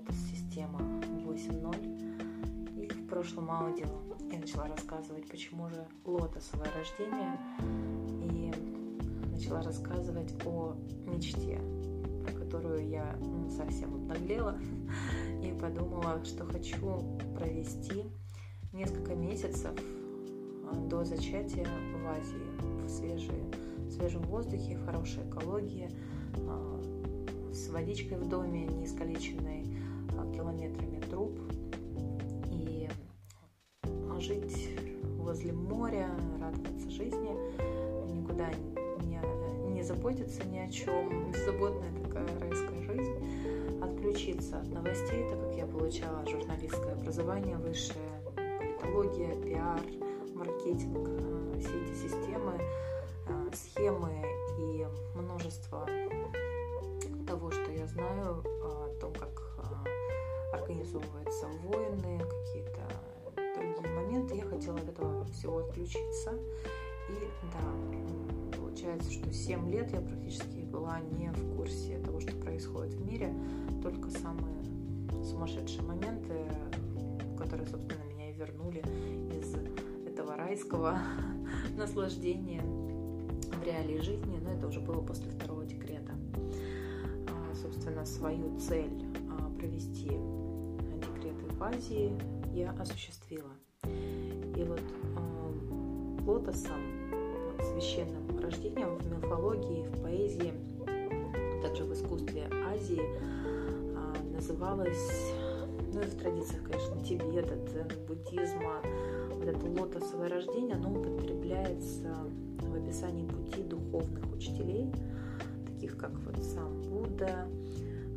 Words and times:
Lotus 0.00 0.14
система 0.30 0.78
8.0. 1.26 2.82
И 2.82 2.88
в 2.88 3.06
прошлом 3.06 3.50
аудио 3.50 3.86
я 4.32 4.38
начала 4.38 4.66
рассказывать, 4.66 5.28
почему 5.28 5.68
же 5.68 5.86
лотосовое 6.04 6.68
рождение. 6.74 7.38
И 8.22 8.50
начала 9.30 9.62
рассказывать 9.62 10.32
о 10.46 10.74
мечте, 11.04 11.60
про 12.24 12.32
которую 12.32 12.88
я 12.88 13.14
ну, 13.20 13.50
совсем 13.50 13.94
обнаглела. 13.94 14.58
И 15.42 15.52
подумала, 15.60 16.24
что 16.24 16.46
хочу 16.46 17.18
провести 17.36 18.04
несколько 18.72 19.14
месяцев 19.14 19.72
а, 20.70 20.74
до 20.88 21.04
зачатия 21.04 21.66
в 21.66 22.06
Азии, 22.06 22.86
в 22.86 22.88
свежие, 22.88 23.44
в 23.86 23.90
свежем 23.90 24.22
воздухе, 24.22 24.78
в 24.78 24.86
хорошей 24.86 25.28
экологии, 25.28 25.90
а, 26.48 26.80
с 27.52 27.68
водичкой 27.68 28.18
в 28.18 28.28
доме, 28.28 28.66
не 28.66 28.86
искалеченной 28.86 29.59
километрами 30.32 31.00
труб, 31.10 31.38
и 32.50 32.88
жить 34.18 34.68
возле 35.16 35.52
моря, 35.52 36.08
радоваться 36.40 36.90
жизни, 36.90 37.34
никуда 38.12 38.50
не, 39.02 39.20
не 39.72 39.82
заботиться 39.82 40.46
ни 40.46 40.58
о 40.58 40.70
чем, 40.70 41.30
беззаботная 41.30 41.90
такая 42.04 42.26
райская 42.40 42.82
жизнь, 42.82 43.80
отключиться 43.82 44.58
от 44.60 44.68
новостей, 44.68 45.24
так 45.30 45.40
как 45.40 45.56
я 45.56 45.66
получала 45.66 46.26
журналистское 46.26 46.92
образование 46.92 47.56
высшее, 47.56 48.20
политология, 48.24 49.34
пиар, 49.40 49.80
маркетинг, 50.34 51.08
э, 51.08 51.60
все 51.60 51.82
эти 51.82 51.94
системы, 51.94 52.60
э, 53.28 53.50
схемы 53.54 54.22
и 54.58 54.86
множество 55.14 55.86
организовываются 60.80 61.46
войны, 61.64 62.18
какие-то 62.18 62.80
другие 63.54 63.94
моменты, 63.94 64.36
я 64.36 64.44
хотела 64.44 64.78
от 64.78 64.88
этого 64.88 65.24
всего 65.26 65.58
отключиться. 65.58 66.32
И 67.08 67.28
да, 67.52 68.58
получается, 68.58 69.10
что 69.10 69.32
7 69.32 69.70
лет 69.70 69.92
я 69.92 70.00
практически 70.00 70.60
была 70.60 71.00
не 71.00 71.30
в 71.30 71.56
курсе 71.56 71.98
того, 71.98 72.20
что 72.20 72.34
происходит 72.36 72.94
в 72.94 73.04
мире, 73.04 73.34
только 73.82 74.10
самые 74.10 74.64
сумасшедшие 75.24 75.82
моменты, 75.82 76.34
которые, 77.36 77.66
собственно, 77.66 78.02
меня 78.04 78.30
и 78.30 78.32
вернули 78.32 78.82
из 79.38 79.54
этого 80.06 80.36
райского 80.36 80.98
наслаждения 81.76 82.62
в 82.62 83.62
реалии 83.64 83.98
жизни, 83.98 84.38
но 84.42 84.52
это 84.52 84.68
уже 84.68 84.80
было 84.80 85.02
после 85.02 85.30
второго 85.30 85.66
декрета. 85.66 86.14
А, 87.28 87.54
собственно, 87.54 88.06
свою 88.06 88.58
цель 88.58 89.04
а, 89.30 89.50
провести 89.58 90.10
декреты 91.60 91.60
в 91.60 91.62
Азии 91.62 92.12
я 92.54 92.70
осуществила. 92.72 93.50
И 93.84 94.64
вот 94.64 94.80
э, 94.80 96.22
лотосом, 96.26 96.80
вот, 97.10 97.66
священным 97.66 98.38
рождением 98.40 98.96
в 98.98 99.06
мифологии, 99.10 99.84
в 99.84 100.02
поэзии, 100.02 100.52
также 101.62 101.84
в 101.84 101.92
искусстве 101.92 102.48
Азии 102.66 103.00
э, 103.00 104.34
называлось, 104.34 105.32
ну 105.92 106.00
и 106.00 106.04
в 106.04 106.14
традициях, 106.16 106.64
конечно, 106.64 107.00
Тибета, 107.02 107.56
дзен, 107.56 107.88
буддизма, 108.06 108.80
вот 109.32 109.46
это 109.46 109.66
лотосовое 109.66 110.28
рождение, 110.28 110.76
оно 110.76 110.92
употребляется 110.92 112.14
в 112.60 112.74
описании 112.74 113.26
пути 113.26 113.62
духовных 113.62 114.32
учителей, 114.32 114.92
таких 115.66 115.96
как 115.96 116.12
вот 116.20 116.36
сам 116.42 116.82
Будда, 116.82 117.46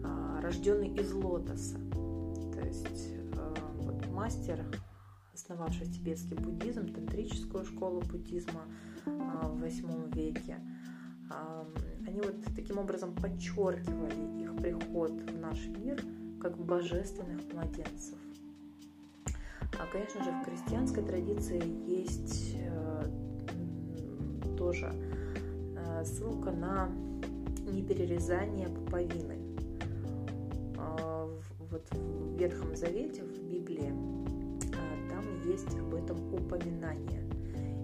э, 0.04 0.40
рожденный 0.42 0.90
из 0.90 1.14
лотоса. 1.14 1.78
То 2.54 2.60
есть 2.66 3.13
мастер 4.24 4.64
основавший 5.34 5.86
тибетский 5.88 6.38
буддизм, 6.38 6.88
тантрическую 6.94 7.66
школу 7.66 8.00
буддизма 8.00 8.62
а, 9.06 9.50
в 9.50 9.62
VIII 9.62 10.16
веке. 10.16 10.62
А, 11.30 11.68
они 12.08 12.22
вот 12.22 12.36
таким 12.56 12.78
образом 12.78 13.14
подчеркивали 13.16 14.42
их 14.42 14.56
приход 14.56 15.12
в 15.12 15.40
наш 15.40 15.66
мир 15.66 16.02
как 16.40 16.58
божественных 16.58 17.42
младенцев. 17.52 18.18
А, 19.78 19.86
конечно 19.92 20.24
же, 20.24 20.32
в 20.32 20.46
крестьянской 20.46 21.04
традиции 21.04 21.62
есть 21.86 22.56
э, 22.56 23.04
тоже 24.58 24.90
э, 25.76 26.06
ссылка 26.06 26.52
на 26.52 26.90
неперерезание 27.70 28.70
пуповины. 28.70 29.44
Вот 31.74 31.90
в 31.92 32.38
Ветхом 32.38 32.76
Завете, 32.76 33.24
в 33.24 33.50
Библии, 33.50 34.13
есть 35.46 35.78
об 35.78 35.94
этом 35.94 36.18
упоминание. 36.34 37.24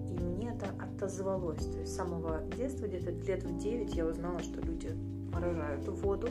И 0.09 0.23
мне 0.23 0.53
это 0.55 0.67
отозвалось. 0.81 1.65
То 1.65 1.79
есть 1.79 1.93
с 1.93 1.95
самого 1.95 2.41
детства, 2.57 2.85
где-то 2.85 3.11
лет 3.11 3.43
в 3.43 3.57
9, 3.57 3.95
я 3.95 4.05
узнала, 4.05 4.39
что 4.39 4.61
люди 4.61 4.89
рожают 5.33 5.87
воду. 5.87 6.27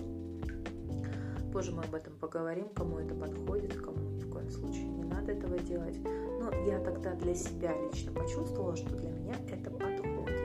Позже 1.53 1.73
мы 1.73 1.83
об 1.83 1.95
этом 1.95 2.13
поговорим, 2.21 2.69
кому 2.75 2.99
это 2.99 3.15
подходит, 3.15 3.75
кому 3.75 3.99
ни 4.11 4.21
в 4.21 4.31
коем 4.31 4.51
случае 4.51 4.85
не 4.85 5.05
надо 5.05 5.33
этого 5.33 5.59
делать. 5.59 5.99
Но 6.05 6.53
я 6.67 6.79
тогда 6.81 7.15
для 7.15 7.35
себя 7.35 7.75
лично 7.81 8.13
почувствовала, 8.13 8.77
что 8.77 8.95
для 8.97 9.11
меня 9.11 9.35
это 9.51 9.71
подходит. 9.71 10.39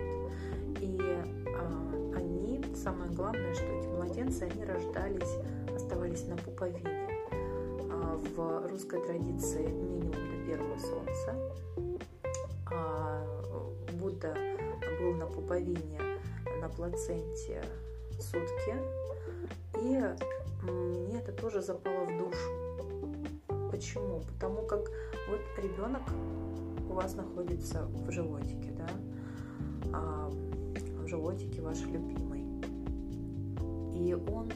И 0.80 1.00
а, 1.58 2.16
они, 2.16 2.62
самое 2.76 3.12
главное, 3.12 3.54
что 3.54 3.66
эти 3.66 3.88
младенцы, 3.88 4.44
они 4.44 4.64
рождались, 4.64 5.38
оставались 5.76 6.26
на 6.28 6.38
пуповине. 6.38 7.03
В 8.14 8.68
русской 8.68 9.02
традиции 9.02 9.66
минимум 9.66 10.14
первого 10.46 10.78
солнца. 10.78 11.36
А 12.72 13.26
Будда 13.94 14.36
был 15.00 15.14
на 15.14 15.26
пуповине, 15.26 16.00
на 16.62 16.70
плаценте 16.70 17.64
сутки. 18.20 18.76
И 19.82 20.00
мне 20.62 21.20
это 21.20 21.32
тоже 21.32 21.62
запало 21.64 22.06
в 22.06 22.18
душу. 22.20 23.72
Почему? 23.72 24.22
Потому 24.22 24.62
как 24.68 24.82
вот 25.28 25.42
ребенок 25.58 26.04
у 26.88 26.94
вас 26.94 27.16
находится 27.16 27.88
в 27.88 28.12
животике, 28.12 28.72
да, 28.78 28.90
а 29.92 30.30
в 30.30 31.08
животике 31.08 31.62
ваш 31.62 31.82
любимый. 31.82 32.44
И 33.96 34.14
он 34.14 34.52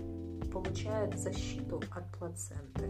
получает 0.51 1.17
защиту 1.17 1.81
от 1.91 2.17
плаценты 2.17 2.88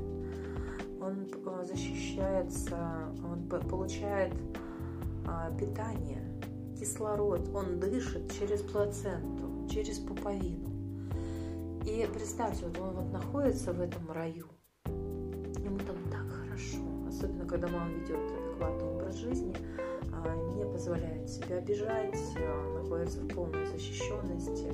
он 1.07 1.27
э, 1.45 1.63
защищается, 1.63 2.77
он 3.23 3.47
получает 3.69 4.33
а, 5.25 5.51
питание, 5.57 6.21
кислород, 6.77 7.49
он 7.53 7.79
дышит 7.79 8.31
через 8.37 8.61
плаценту, 8.61 9.67
через 9.69 9.99
пуповину. 9.99 10.69
И 11.85 12.07
представьте, 12.13 12.65
вот 12.67 12.77
он 12.79 12.91
вот 12.91 13.11
находится 13.11 13.71
в 13.71 13.81
этом 13.81 14.11
раю, 14.11 14.47
ему 14.85 15.79
там 15.79 15.95
так 16.11 16.27
хорошо, 16.29 16.79
особенно 17.07 17.45
когда 17.45 17.67
мама 17.69 17.89
ведет 17.91 18.19
адекватный 18.19 18.87
образ 18.89 19.15
жизни, 19.15 19.55
а, 20.11 20.35
не 20.53 20.65
позволяет 20.65 21.29
себя 21.29 21.57
обижать, 21.57 22.19
а, 22.37 22.81
находится 22.81 23.21
в 23.21 23.27
полной 23.29 23.65
защищенности, 23.67 24.71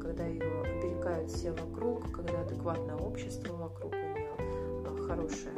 когда 0.00 0.24
ее 0.24 0.62
оберегают 0.62 1.30
все 1.30 1.52
вокруг, 1.52 2.10
когда 2.12 2.40
адекватное 2.40 2.96
общество 2.96 3.54
вокруг, 3.54 3.92
хорошая 5.10 5.54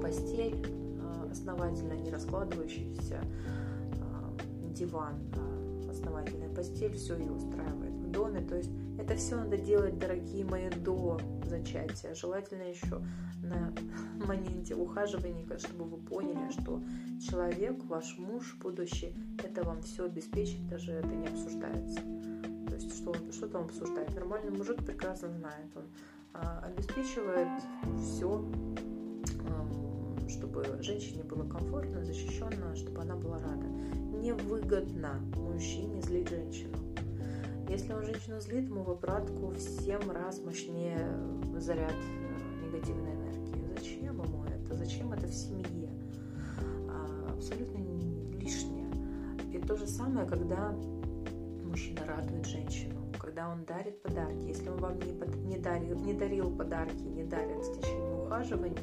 постель, 0.00 0.64
а, 1.00 1.28
основательно 1.30 1.94
не 1.94 2.10
раскладывающийся 2.10 3.20
а, 4.00 4.36
диван, 4.72 5.14
а, 5.36 5.90
основательная 5.90 6.48
постель, 6.54 6.92
все 6.94 7.16
ее 7.16 7.32
устраивает 7.32 7.94
в 7.94 8.10
доме. 8.12 8.42
То 8.42 8.56
есть 8.56 8.70
это 8.98 9.16
все 9.16 9.36
надо 9.36 9.56
делать, 9.56 9.98
дорогие 9.98 10.44
мои, 10.44 10.70
до 10.70 11.18
зачатия. 11.46 12.14
Желательно 12.14 12.62
еще 12.62 13.02
на 13.42 13.72
моменте 14.26 14.76
ухаживания, 14.76 15.44
чтобы 15.58 15.84
вы 15.84 15.96
поняли, 15.96 16.50
что 16.52 16.80
человек, 17.28 17.82
ваш 17.86 18.16
муж, 18.18 18.56
будущий, 18.62 19.16
это 19.42 19.64
вам 19.64 19.82
все 19.82 20.04
обеспечит, 20.04 20.68
даже 20.68 20.92
это 20.92 21.08
не 21.08 21.26
обсуждается. 21.26 22.00
То 22.68 22.74
есть 22.74 22.94
что, 22.94 23.14
что 23.32 23.48
там 23.48 23.64
обсуждать? 23.64 24.14
Нормальный 24.14 24.56
мужик 24.56 24.84
прекрасно 24.84 25.28
знает, 25.30 25.66
он 25.74 25.84
обеспечивает 26.34 27.48
все, 27.98 28.44
чтобы 30.28 30.64
женщине 30.82 31.22
было 31.24 31.48
комфортно, 31.48 32.04
защищенно, 32.04 32.74
чтобы 32.74 33.00
она 33.02 33.16
была 33.16 33.38
рада. 33.38 33.66
Невыгодно 34.20 35.20
мужчине 35.36 36.00
злить 36.02 36.28
женщину. 36.28 36.76
Если 37.68 37.92
он 37.92 38.04
женщину 38.04 38.40
злит, 38.40 38.68
ему 38.68 38.82
в 38.82 38.90
обратку 38.90 39.48
в 39.48 39.58
7 39.58 40.10
раз 40.10 40.40
мощнее 40.40 40.98
заряд 41.56 41.92
э, 41.92 42.66
негативной 42.66 43.14
энергии. 43.14 43.66
Зачем 43.76 44.22
ему 44.22 44.44
это? 44.44 44.74
Зачем 44.74 45.12
это 45.12 45.26
в 45.26 45.34
семье? 45.34 45.88
А, 46.88 47.32
абсолютно 47.32 47.78
лишнее. 48.38 48.90
И 49.52 49.58
то 49.58 49.76
же 49.76 49.86
самое, 49.86 50.26
когда 50.26 50.72
мужчина 51.64 52.04
радует 52.06 52.44
женщину 52.46 53.03
когда 53.34 53.48
он 53.48 53.64
дарит 53.64 54.00
подарки. 54.00 54.46
Если 54.46 54.68
он 54.68 54.76
вам 54.76 54.96
не, 55.00 55.12
под, 55.12 55.34
не, 55.34 55.58
дарил, 55.58 55.98
не 55.98 56.14
дарил 56.14 56.56
подарки, 56.56 57.02
не 57.02 57.24
дарит 57.24 57.66
в 57.66 57.80
течение 57.80 58.14
ухаживаний, 58.14 58.78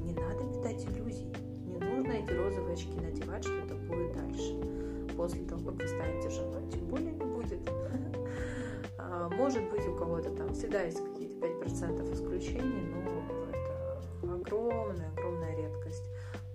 не 0.00 0.12
надо 0.12 0.44
питать 0.44 0.84
иллюзий. 0.84 1.32
Не 1.64 1.78
нужно 1.78 2.12
эти 2.12 2.30
розовые 2.32 2.74
очки 2.74 3.00
надевать, 3.00 3.44
что 3.44 3.54
это 3.54 3.74
будет 3.74 4.12
дальше. 4.12 4.60
После 5.16 5.46
того, 5.46 5.70
как 5.70 5.80
вы 5.80 5.88
станете 5.88 6.28
женой. 6.28 6.70
Тем 6.70 6.86
более 6.86 7.12
не 7.12 7.24
будет. 7.24 7.60
А, 8.96 9.28
может 9.28 9.70
быть, 9.70 9.86
у 9.86 9.94
кого-то 9.96 10.30
там 10.30 10.54
всегда 10.54 10.82
есть 10.82 10.98
какие-то 10.98 11.46
5% 11.46 12.14
исключений, 12.14 12.90
но 12.90 13.48
это 13.50 14.34
огромная, 14.34 15.10
огромная 15.12 15.56
редкость. 15.56 16.04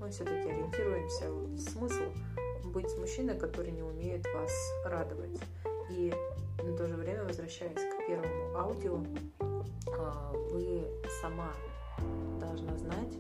Мы 0.02 0.10
все-таки 0.10 0.50
ориентируемся 0.50 1.32
в 1.32 1.58
смысл 1.60 2.04
быть 2.66 2.98
мужчиной, 2.98 3.38
который 3.38 3.72
не 3.72 3.84
умеет 3.84 4.26
вас 4.34 4.52
радовать. 4.84 5.40
И 5.92 6.12
в 6.64 6.78
то 6.78 6.88
же 6.88 6.96
время, 6.96 6.99
возвращаясь 7.50 7.96
к 7.96 8.06
первому 8.06 8.58
аудио, 8.58 9.00
а, 9.98 10.32
вы 10.52 10.86
сама 11.20 11.52
должна 12.40 12.78
знать, 12.78 13.18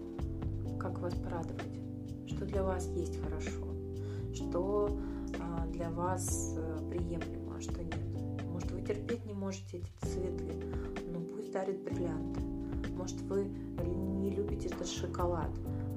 как 0.79 0.99
вас 0.99 1.15
порадовать, 1.15 1.79
что 2.27 2.45
для 2.45 2.61
вас 2.61 2.85
есть 2.89 3.19
хорошо, 3.23 3.65
что 4.35 4.99
а, 5.39 5.65
для 5.67 5.89
вас 5.89 6.53
э, 6.55 6.89
приемлемо, 6.91 7.55
а 7.57 7.59
что 7.59 7.83
нет. 7.83 7.97
Может, 8.45 8.71
вы 8.71 8.81
терпеть 8.83 9.25
не 9.25 9.33
можете 9.33 9.77
эти 9.77 9.91
цветы, 10.05 10.63
но 11.11 11.21
пусть 11.21 11.51
дарит 11.51 11.81
бриллианты. 11.83 12.41
Может, 12.91 13.19
вы 13.21 13.45
не 13.45 14.29
любите 14.29 14.67
этот 14.67 14.87
шоколад. 14.87 15.49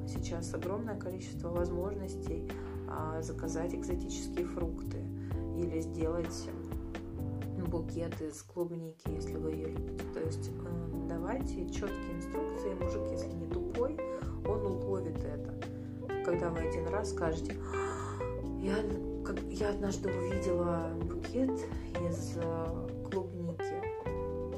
Сейчас 0.09 0.55
огромное 0.55 0.99
количество 0.99 1.51
возможностей 1.51 2.51
а, 2.89 3.21
заказать 3.21 3.75
экзотические 3.75 4.47
фрукты 4.47 5.05
или 5.59 5.81
сделать 5.81 6.49
букет 7.73 8.21
из 8.21 8.43
клубники, 8.43 9.09
если 9.09 9.39
вы 9.39 9.53
ее 9.53 9.69
любите. 9.69 10.05
То 10.13 10.21
есть 10.21 10.51
э, 10.51 11.07
давайте 11.09 11.67
четкие 11.71 12.17
инструкции. 12.17 12.75
Мужик, 12.75 13.11
если 13.11 13.33
не 13.33 13.47
тупой, 13.47 13.99
он 14.47 14.67
уловит 14.67 15.17
это. 15.25 15.55
Когда 16.25 16.51
вы 16.51 16.61
один 16.61 16.87
раз 16.89 17.11
скажете, 17.11 17.57
я, 18.61 18.77
как, 19.25 19.41
я 19.45 19.71
однажды 19.71 20.11
увидела 20.11 20.93
букет 21.01 21.51
из 22.11 22.37
э, 22.37 23.11
клубники 23.11 23.83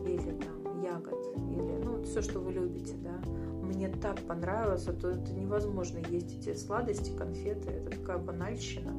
или 0.05 0.37
там 0.40 0.82
ягод, 0.82 1.25
или 1.37 1.82
ну, 1.84 2.02
все, 2.02 2.20
что 2.20 2.40
вы 2.40 2.52
любите, 2.52 2.96
да, 2.96 3.16
мне 3.62 3.88
так 3.88 4.20
понравилось, 4.22 4.87
а 4.88 4.93
то 4.93 5.11
это 5.11 5.32
невозможно 5.32 5.99
есть 6.11 6.37
эти 6.37 6.55
сладости, 6.56 7.16
конфеты, 7.16 7.70
это 7.70 7.90
такая 7.96 8.19
банальщина. 8.19 8.93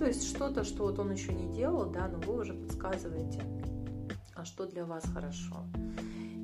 То 0.00 0.06
есть 0.06 0.26
что-то, 0.34 0.64
что 0.64 0.84
вот 0.84 0.98
он 0.98 1.12
еще 1.12 1.34
не 1.34 1.52
делал, 1.52 1.84
да, 1.84 2.08
но 2.08 2.18
вы 2.20 2.40
уже 2.40 2.54
подсказываете, 2.54 3.42
а 4.34 4.46
что 4.46 4.64
для 4.64 4.86
вас 4.86 5.04
хорошо. 5.12 5.56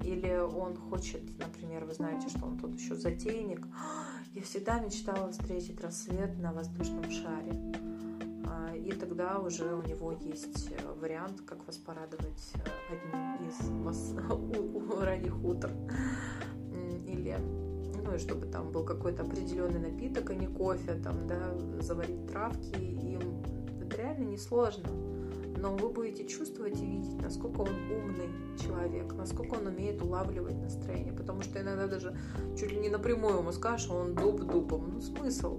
Или 0.05 0.37
он 0.37 0.77
хочет, 0.77 1.23
например, 1.39 1.87
вы 1.87 1.95
знаете, 1.95 2.29
что 2.29 2.45
он 2.45 2.59
тут 2.59 2.75
еще 2.79 2.95
затейник. 2.95 3.67
Я 4.35 4.43
всегда 4.43 4.79
мечтала 4.79 5.33
встретить 5.33 5.81
рассвет 5.81 6.39
на 6.39 6.53
воздушном 6.53 7.11
шаре. 7.11 7.73
А, 8.45 8.77
и 8.77 8.93
тогда 8.93 9.39
уже 9.39 9.75
у 9.75 9.81
него 9.81 10.13
есть 10.13 10.71
э, 10.71 10.93
вариант, 10.93 11.41
как 11.47 11.67
вас 11.67 11.79
порадовать 11.79 12.53
э, 12.57 12.93
одним 12.93 13.49
из 13.49 13.69
вас, 13.83 14.15
ранних 15.01 15.43
утр. 15.43 15.73
Или 17.07 17.39
ну 18.07 18.15
и 18.15 18.19
чтобы 18.19 18.47
там 18.47 18.71
был 18.71 18.85
какой-то 18.85 19.23
определенный 19.23 19.81
напиток, 19.81 20.31
а 20.31 20.35
не 20.35 20.47
кофе, 20.47 20.95
там, 21.03 21.27
да, 21.27 21.55
заварить 21.81 22.27
травки, 22.29 22.81
им 22.81 23.43
это 23.81 23.97
реально 23.97 24.25
несложно. 24.25 24.89
Но 25.59 25.75
вы 25.75 25.89
будете 25.89 26.27
чувствовать 26.27 26.81
и 26.81 26.87
видеть, 26.87 27.21
насколько 27.21 27.63
он 27.63 27.71
умный 27.91 28.29
человек, 28.63 29.13
насколько 29.15 29.55
он 29.55 29.67
умеет 29.67 30.03
улавливать 30.03 30.57
настроение. 30.57 31.15
Потому 31.15 31.43
что 31.43 31.61
иногда 31.61 31.87
даже 31.87 32.17
чуть 32.59 32.73
ли 32.73 32.79
не 32.79 32.91
напрямую 32.91 33.39
ему 33.39 33.53
скажешь, 33.53 33.89
а 33.91 33.95
он 33.95 34.15
дуб 34.15 34.43
дубом. 34.43 34.91
Ну, 34.93 35.01
смысл? 35.01 35.59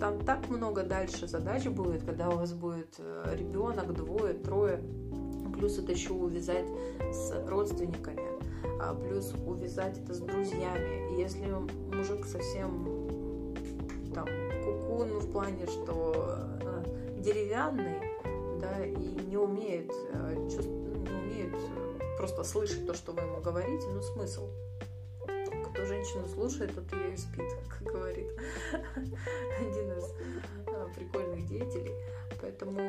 Там 0.00 0.24
так 0.24 0.48
много 0.48 0.82
дальше 0.82 1.28
задач 1.28 1.66
будет, 1.66 2.04
когда 2.04 2.30
у 2.30 2.36
вас 2.36 2.52
будет 2.52 2.96
э, 2.98 3.36
ребенок, 3.38 3.92
двое, 3.92 4.34
трое. 4.34 4.82
Плюс 5.54 5.78
это 5.78 5.92
еще 5.92 6.12
увязать 6.12 6.66
с 7.12 7.32
родственниками 7.48 8.35
а 8.80 8.94
плюс 8.94 9.32
увязать 9.46 9.98
это 9.98 10.14
с 10.14 10.20
друзьями. 10.20 11.18
Если 11.18 11.46
мужик 11.94 12.24
совсем 12.24 13.54
там 14.14 14.26
куку, 14.64 15.04
ну 15.04 15.18
в 15.18 15.30
плане, 15.30 15.66
что 15.66 16.36
э, 16.62 16.84
деревянный, 17.18 18.00
да, 18.60 18.84
и 18.84 19.26
не 19.26 19.36
умеет 19.36 19.92
э, 20.12 20.48
чувств... 20.50 20.70
Не 20.70 21.12
умеет 21.12 21.54
просто 22.16 22.42
слышать 22.44 22.86
то, 22.86 22.94
что 22.94 23.12
вы 23.12 23.22
ему 23.22 23.40
говорите, 23.40 23.86
ну 23.92 24.02
смысл. 24.02 24.48
Кто 25.70 25.84
женщину 25.84 26.26
слушает, 26.26 26.74
тот 26.74 26.90
ее 26.92 27.12
и 27.12 27.16
спит, 27.16 27.44
как 27.68 27.92
говорит 27.92 28.28
один 28.72 29.92
из 29.92 30.04
э, 30.66 30.86
прикольных 30.94 31.46
деятелей. 31.46 31.92
Поэтому 32.40 32.80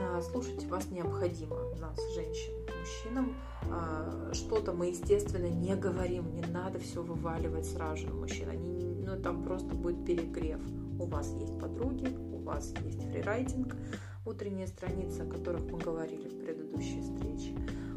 а, 0.00 0.20
слушать 0.22 0.64
вас 0.66 0.90
необходимо, 0.90 1.56
нас, 1.80 1.98
женщин. 2.14 2.57
Мужчинам 2.88 3.34
а, 3.70 4.30
что-то 4.32 4.72
мы, 4.72 4.86
естественно, 4.86 5.48
не 5.48 5.76
говорим, 5.76 6.34
не 6.34 6.42
надо 6.42 6.78
все 6.78 7.02
вываливать 7.02 7.66
сразу 7.66 8.06
на 8.06 8.14
мужчин. 8.14 8.48
Они, 8.48 9.04
ну, 9.04 9.20
там 9.20 9.42
просто 9.42 9.74
будет 9.74 10.04
перегрев. 10.06 10.60
У 10.98 11.04
вас 11.04 11.30
есть 11.34 11.58
подруги, 11.58 12.08
у 12.32 12.38
вас 12.38 12.72
есть 12.84 13.02
фрирайтинг, 13.10 13.76
утренние 14.24 14.66
страницы, 14.66 15.20
о 15.20 15.26
которых 15.26 15.70
мы 15.70 15.78
говорили 15.78 16.28
в 16.28 16.38
предыдущей 16.38 17.02
встрече. 17.02 17.54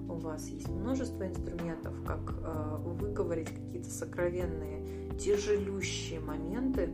У 0.10 0.16
вас 0.16 0.48
есть 0.48 0.68
множество 0.68 1.26
инструментов, 1.26 1.94
как 2.06 2.34
э, 2.44 2.76
выговорить 2.80 3.50
какие-то 3.50 3.90
сокровенные, 3.90 5.16
тяжелющие 5.18 6.20
моменты 6.20 6.90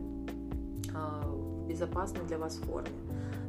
э, 0.94 1.22
в 1.26 1.66
безопасной 1.66 2.24
для 2.26 2.38
вас 2.38 2.58
форме 2.58 2.90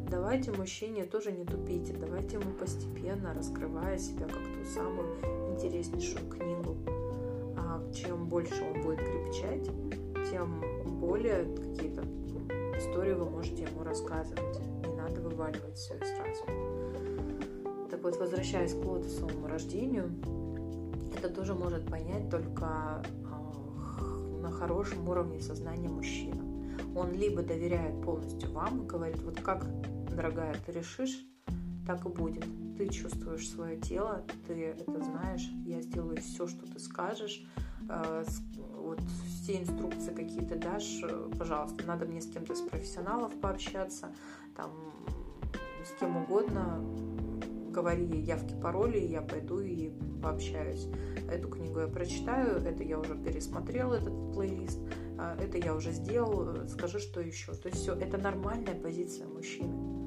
давайте 0.09 0.51
мужчине 0.51 1.05
тоже 1.05 1.31
не 1.31 1.45
тупите, 1.45 1.93
давайте 1.93 2.37
ему 2.37 2.51
постепенно, 2.53 3.33
раскрывая 3.33 3.97
себя 3.97 4.25
как 4.25 4.41
ту 4.41 4.65
самую 4.65 5.07
интереснейшую 5.53 6.27
книгу. 6.29 6.75
А 7.57 7.81
чем 7.93 8.27
больше 8.27 8.63
он 8.63 8.81
будет 8.81 8.99
крепчать, 8.99 9.69
тем 10.31 10.61
более 10.99 11.45
какие-то 11.55 12.03
истории 12.77 13.13
вы 13.13 13.29
можете 13.29 13.63
ему 13.63 13.83
рассказывать. 13.83 14.59
Не 14.87 14.95
надо 14.95 15.21
вываливать 15.21 15.75
все 15.75 15.95
сразу. 15.97 16.43
Так 17.89 18.03
вот, 18.03 18.17
возвращаясь 18.17 18.73
к 18.73 18.83
лотосовому 18.83 19.47
рождению, 19.47 20.11
это 21.17 21.29
тоже 21.29 21.53
может 21.53 21.85
понять 21.85 22.29
только 22.29 23.03
на 24.41 24.51
хорошем 24.51 25.07
уровне 25.09 25.41
сознания 25.41 25.89
мужчина. 25.89 26.41
Он 26.95 27.11
либо 27.11 27.41
доверяет 27.41 28.01
полностью 28.03 28.51
вам 28.51 28.83
и 28.83 28.85
говорит, 28.87 29.19
вот 29.21 29.39
как 29.41 29.65
дорогая, 30.19 30.53
ты 30.65 30.73
решишь, 30.73 31.25
так 31.87 32.05
и 32.05 32.09
будет. 32.09 32.45
Ты 32.77 32.89
чувствуешь 32.89 33.49
свое 33.49 33.77
тело, 33.79 34.25
ты 34.47 34.75
это 34.77 35.01
знаешь, 35.01 35.49
я 35.65 35.81
сделаю 35.81 36.17
все, 36.17 36.45
что 36.45 36.65
ты 36.65 36.77
скажешь, 36.77 37.45
э, 37.89 38.23
вот 38.75 38.99
все 39.41 39.61
инструкции 39.61 40.13
какие-то 40.13 40.57
дашь, 40.57 40.99
э, 41.03 41.31
пожалуйста, 41.37 41.87
надо 41.87 42.05
мне 42.05 42.21
с 42.21 42.29
кем-то 42.29 42.51
из 42.51 42.59
профессионалов 42.59 43.33
пообщаться, 43.39 44.09
там, 44.57 44.71
с 45.85 45.97
кем 45.97 46.17
угодно, 46.17 46.83
говори 47.71 48.05
явки, 48.19 48.59
пароли, 48.61 48.99
я 48.99 49.21
пойду 49.21 49.61
и 49.61 49.91
пообщаюсь. 50.21 50.85
Эту 51.31 51.47
книгу 51.47 51.79
я 51.79 51.87
прочитаю, 51.87 52.57
это 52.57 52.83
я 52.83 52.99
уже 52.99 53.15
пересмотрел, 53.15 53.93
этот 53.93 54.33
плейлист, 54.33 54.79
э, 55.17 55.37
это 55.41 55.57
я 55.57 55.73
уже 55.73 55.93
сделал, 55.93 56.67
скажи, 56.67 56.99
что 56.99 57.21
еще. 57.21 57.53
То 57.53 57.69
есть 57.69 57.81
все, 57.81 57.93
это 57.93 58.17
нормальная 58.17 58.75
позиция 58.75 59.25
мужчины. 59.25 59.98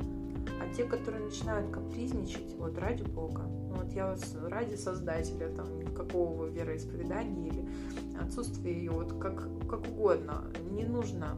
Те, 0.76 0.84
которые 0.84 1.24
начинают 1.24 1.70
капризничать, 1.70 2.54
вот 2.56 2.78
ради 2.78 3.02
Бога, 3.02 3.42
вот 3.42 3.92
я 3.92 4.16
ради 4.48 4.74
Создателя, 4.74 5.48
там, 5.54 5.66
какого 5.94 6.46
вероисповедания 6.46 7.52
или 7.52 7.68
отсутствия 8.18 8.72
ее, 8.72 8.90
вот 8.90 9.12
как, 9.20 9.48
как 9.68 9.86
угодно, 9.86 10.44
не 10.70 10.84
нужно 10.84 11.36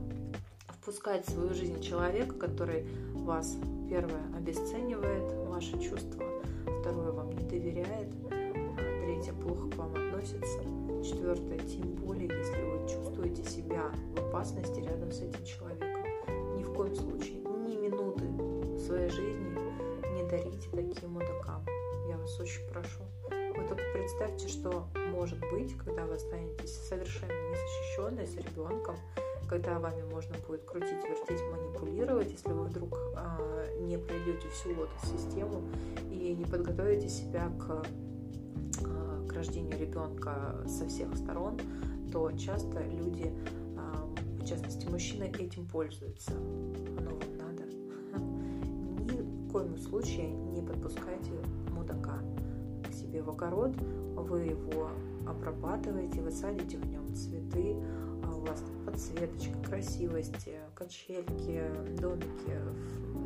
впускать 0.69 1.27
в 1.27 1.31
свою 1.31 1.55
жизнь 1.55 1.81
человека, 1.81 2.35
который 2.35 2.87
вас, 3.13 3.57
первое, 3.89 4.23
обесценивает 4.37 5.33
ваши 5.49 5.81
чувства, 5.81 6.25
второе, 6.81 7.11
вам 7.11 7.31
не 7.31 7.45
доверяет, 7.49 8.13
а 8.31 9.05
третье, 9.05 9.33
плохо 9.33 9.69
к 9.71 9.77
вам 9.77 9.95
относится, 9.95 10.61
четвертое, 11.03 11.59
тем 11.59 11.93
более, 11.95 12.29
если 12.29 12.63
вы 12.63 12.89
чувствуете 12.89 13.43
себя 13.45 13.91
в 14.17 14.29
опасности 14.29 14.81
рядом 14.81 15.11
с 15.11 15.21
этим 15.21 15.45
человеком. 15.45 15.89
Ни 16.57 16.63
в 16.63 16.73
коем 16.73 16.95
случае 16.95 17.44
своей 18.95 19.11
жизни 19.11 19.59
не 20.15 20.23
дарите 20.31 20.69
таким 20.71 21.11
мудакам. 21.11 21.65
Я 22.09 22.17
вас 22.17 22.39
очень 22.39 22.65
прошу. 22.69 23.03
Вы 23.29 23.67
только 23.67 23.83
представьте, 23.93 24.47
что 24.47 24.87
может 25.11 25.41
быть, 25.51 25.77
когда 25.77 26.05
вы 26.07 26.15
останетесь 26.15 26.77
совершенно 26.89 27.33
незащищенной 27.51 28.27
с 28.27 28.37
ребенком, 28.37 28.97
когда 29.49 29.81
вами 29.81 30.03
можно 30.03 30.37
будет 30.47 30.63
крутить, 30.65 31.03
вертеть, 31.09 31.43
манипулировать, 31.51 32.31
если 32.31 32.53
вы 32.53 32.67
вдруг 32.67 32.97
э, 33.17 33.79
не 33.81 33.99
пройдете 33.99 34.49
всю 34.51 34.71
лотос-систему 34.79 35.63
и 36.11 36.35
не 36.35 36.45
подготовите 36.45 37.09
себя 37.09 37.51
к, 37.59 37.85
а, 38.85 39.27
к 39.29 39.33
рождению 39.33 39.79
ребенка 39.79 40.65
со 40.69 40.87
всех 40.87 41.15
сторон, 41.17 41.59
то 42.13 42.31
часто 42.33 42.81
люди, 42.81 43.33
а, 43.77 44.07
в 44.41 44.47
частности 44.47 44.87
мужчины, 44.87 45.33
этим 45.39 45.67
пользуются. 45.67 46.33
Оно 46.33 47.34
коем 49.75 49.79
случае 49.79 50.31
не 50.31 50.63
подпускайте 50.63 51.33
мудака 51.73 52.21
к 52.89 52.93
себе 52.93 53.23
в 53.23 53.31
огород, 53.31 53.73
вы 54.15 54.43
его 54.43 54.91
обрабатываете, 55.27 56.21
вы 56.21 56.31
садите 56.31 56.77
в 56.77 56.87
нем 56.87 57.13
цветы, 57.15 57.77
а 58.23 58.35
у 58.37 58.41
вас 58.41 58.63
подсветочка, 58.87 59.59
красивости, 59.67 60.53
качельки, 60.75 61.63
домики, 61.99 62.55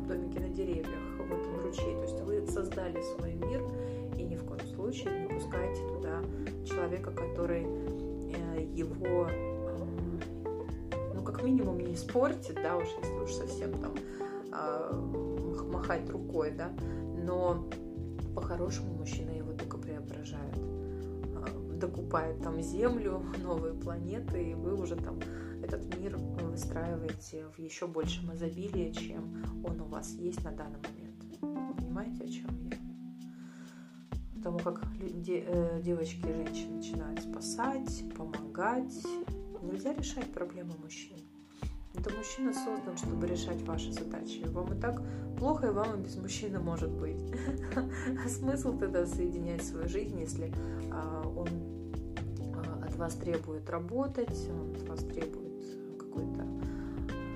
домики 0.07 0.39
на 0.39 0.49
деревьях, 0.49 0.87
вот 1.19 1.39
он 1.53 1.65
ручей. 1.65 1.95
То 1.95 2.01
есть 2.01 2.21
вы 2.21 2.47
создали 2.47 2.99
свой 3.01 3.33
мир 3.35 3.63
и 4.17 4.23
ни 4.23 4.35
в 4.35 4.43
коем 4.45 4.65
случае 4.75 5.19
не 5.19 5.27
пускайте 5.27 5.87
туда 5.87 6.21
человека, 6.65 7.11
который 7.11 7.63
э, 7.63 8.63
его 8.73 9.27
ну 11.13 11.21
как 11.21 11.43
минимум 11.43 11.77
не 11.77 11.93
испортит, 11.93 12.55
да, 12.55 12.75
уж 12.77 12.87
если 13.03 13.19
уж 13.19 13.31
совсем 13.33 13.71
там 13.73 13.93
а, 14.51 15.28
махать 15.89 16.09
рукой, 16.09 16.51
да, 16.51 16.71
но 17.25 17.67
по-хорошему 18.35 18.93
мужчина 18.93 19.31
его 19.31 19.53
только 19.53 19.77
преображает 19.77 20.55
докупает 21.79 22.43
там 22.43 22.61
Землю, 22.61 23.23
новые 23.41 23.73
планеты, 23.73 24.51
и 24.51 24.53
вы 24.53 24.75
уже 24.75 24.97
там 24.97 25.17
этот 25.63 25.97
мир 25.97 26.17
выстраиваете 26.17 27.45
в 27.55 27.57
еще 27.57 27.87
большем 27.87 28.33
изобилии, 28.33 28.91
чем 28.91 29.63
он 29.65 29.79
у 29.79 29.85
вас 29.85 30.11
есть 30.11 30.43
на 30.43 30.51
данный 30.51 30.79
момент. 30.79 31.77
Понимаете, 31.77 32.25
о 32.25 32.27
чем 32.27 32.49
я? 32.69 32.77
Потому 34.35 34.59
как 34.59 34.83
э, 35.01 35.81
девочки 35.81 36.19
и 36.27 36.33
женщины 36.33 36.75
начинают 36.75 37.21
спасать, 37.21 38.03
помогать. 38.17 39.01
Нельзя 39.61 39.93
решать 39.93 40.29
проблемы 40.33 40.73
мужчин. 40.81 41.17
Это 41.99 42.15
мужчина 42.15 42.53
создан, 42.53 42.95
чтобы 42.95 43.27
решать 43.27 43.61
ваши 43.63 43.91
задачи. 43.91 44.45
Вам 44.47 44.71
и 44.71 44.79
так 44.79 45.01
плохо, 45.37 45.67
и 45.67 45.71
вам 45.71 45.99
и 45.99 46.03
без 46.05 46.15
мужчины 46.15 46.57
может 46.57 46.89
быть. 46.89 47.19
А 48.25 48.29
смысл 48.29 48.77
тогда 48.77 49.05
соединять 49.05 49.65
свою 49.65 49.89
жизнь, 49.89 50.17
если 50.17 50.49
а, 50.93 51.27
он 51.27 51.49
а, 52.55 52.85
от 52.85 52.95
вас 52.95 53.15
требует 53.15 53.69
работать, 53.69 54.49
он 54.49 54.71
от 54.77 54.87
вас 54.87 54.99
требует 55.01 55.61
какой-то 55.99 56.45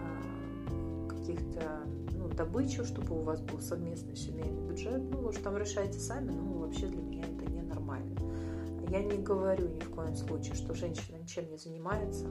а, 0.01 1.09
каких-то 1.09 1.81
ну, 2.13 2.29
добычу, 2.29 2.85
чтобы 2.85 3.19
у 3.19 3.21
вас 3.21 3.41
был 3.41 3.59
совместный 3.59 4.15
семейный 4.15 4.61
бюджет. 4.61 5.01
Ну, 5.11 5.29
же 5.33 5.39
там 5.39 5.57
решайте 5.57 5.99
сами, 5.99 6.31
но 6.31 6.59
вообще 6.59 6.87
для 6.87 7.01
меня 7.01 7.25
это 7.25 7.51
ненормально. 7.51 8.15
Я 8.89 9.03
не 9.03 9.17
говорю 9.17 9.67
ни 9.67 9.79
в 9.81 9.89
коем 9.89 10.15
случае, 10.15 10.55
что 10.55 10.73
женщина 10.73 11.17
ничем 11.17 11.49
не 11.51 11.57
занимается, 11.57 12.27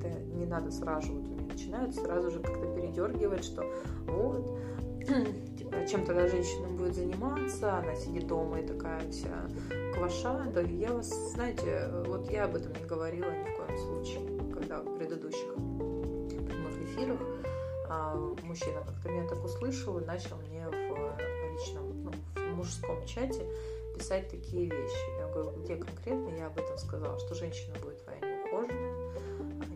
это 0.00 0.08
не 0.40 0.46
надо 0.46 0.70
сразу, 0.70 1.19
начинают 1.60 1.94
сразу 1.94 2.30
же 2.30 2.40
как-то 2.40 2.66
передергивать, 2.74 3.44
что 3.44 3.64
вот, 4.06 4.58
типа, 5.58 5.86
чем 5.86 6.04
тогда 6.06 6.26
женщина 6.26 6.68
будет 6.68 6.94
заниматься, 6.94 7.78
она 7.78 7.94
сидит 7.94 8.26
дома 8.26 8.60
и 8.60 8.66
такая 8.66 9.00
вся 9.10 9.46
кваша, 9.94 10.46
да 10.54 10.62
я 10.62 10.92
вас, 10.92 11.08
знаете, 11.32 11.90
вот 12.06 12.30
я 12.30 12.44
об 12.44 12.54
этом 12.54 12.72
не 12.72 12.86
говорила 12.86 13.30
ни 13.30 13.52
в 13.52 13.56
коем 13.56 13.78
случае, 13.78 14.54
когда 14.54 14.80
в 14.80 14.96
предыдущих 14.96 15.54
прямых 15.54 16.82
эфирах 16.82 17.20
а, 17.88 18.14
мужчина 18.42 18.80
как-то 18.80 19.10
меня 19.10 19.28
так 19.28 19.44
услышал 19.44 19.98
и 19.98 20.04
начал 20.04 20.36
мне 20.48 20.66
в 20.66 21.52
личном, 21.52 22.04
ну, 22.04 22.12
в 22.36 22.56
мужском 22.56 23.04
чате 23.04 23.44
писать 23.96 24.30
такие 24.30 24.64
вещи. 24.64 25.18
Я 25.18 25.28
говорю, 25.28 25.60
где 25.62 25.76
конкретно 25.76 26.30
я 26.36 26.46
об 26.46 26.58
этом 26.58 26.78
сказала, 26.78 27.18
что 27.18 27.34
женщина 27.34 27.74
будет 27.82 28.02
твоя 28.02 28.18
неухоженная, 28.20 28.99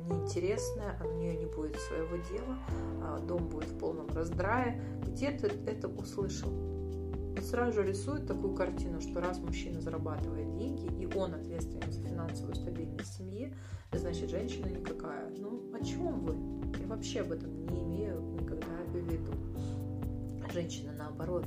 неинтересная, 0.09 0.99
у 1.05 1.17
нее 1.19 1.37
не 1.37 1.47
будет 1.47 1.77
своего 1.77 2.17
дела, 2.17 2.59
а 3.03 3.19
дом 3.21 3.49
будет 3.49 3.69
в 3.71 3.79
полном 3.79 4.09
раздрае. 4.09 4.81
Где 5.07 5.31
ты 5.31 5.49
это 5.67 5.89
услышал? 5.89 6.51
Он 6.51 7.43
сразу 7.43 7.73
же 7.73 7.87
рисует 7.87 8.27
такую 8.27 8.55
картину, 8.55 9.01
что 9.01 9.21
раз 9.21 9.39
мужчина 9.39 9.81
зарабатывает 9.81 10.57
деньги, 10.57 10.87
и 11.03 11.07
он 11.17 11.35
ответственен 11.35 11.91
за 11.91 12.01
финансовую 12.03 12.55
стабильность 12.55 13.17
семьи, 13.17 13.55
значит, 13.93 14.31
женщина 14.31 14.67
никакая. 14.67 15.31
Ну, 15.37 15.73
о 15.75 15.85
чем 15.85 16.21
вы? 16.25 16.35
Я 16.81 16.87
вообще 16.87 17.21
об 17.21 17.33
этом 17.33 17.67
не 17.67 17.83
имею 17.83 18.21
никогда 18.41 18.67
в 18.87 18.97
виду. 18.97 19.33
Женщина, 20.53 20.93
наоборот, 20.97 21.47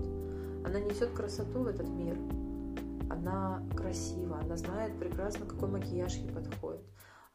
она 0.66 0.80
несет 0.80 1.12
красоту 1.12 1.64
в 1.64 1.68
этот 1.68 1.88
мир. 1.88 2.18
Она 3.10 3.64
красива, 3.76 4.40
она 4.40 4.58
знает 4.58 4.98
прекрасно, 5.00 5.46
какой 5.46 5.70
макияж 5.70 6.16
ей 6.16 6.30
подходит. 6.30 6.77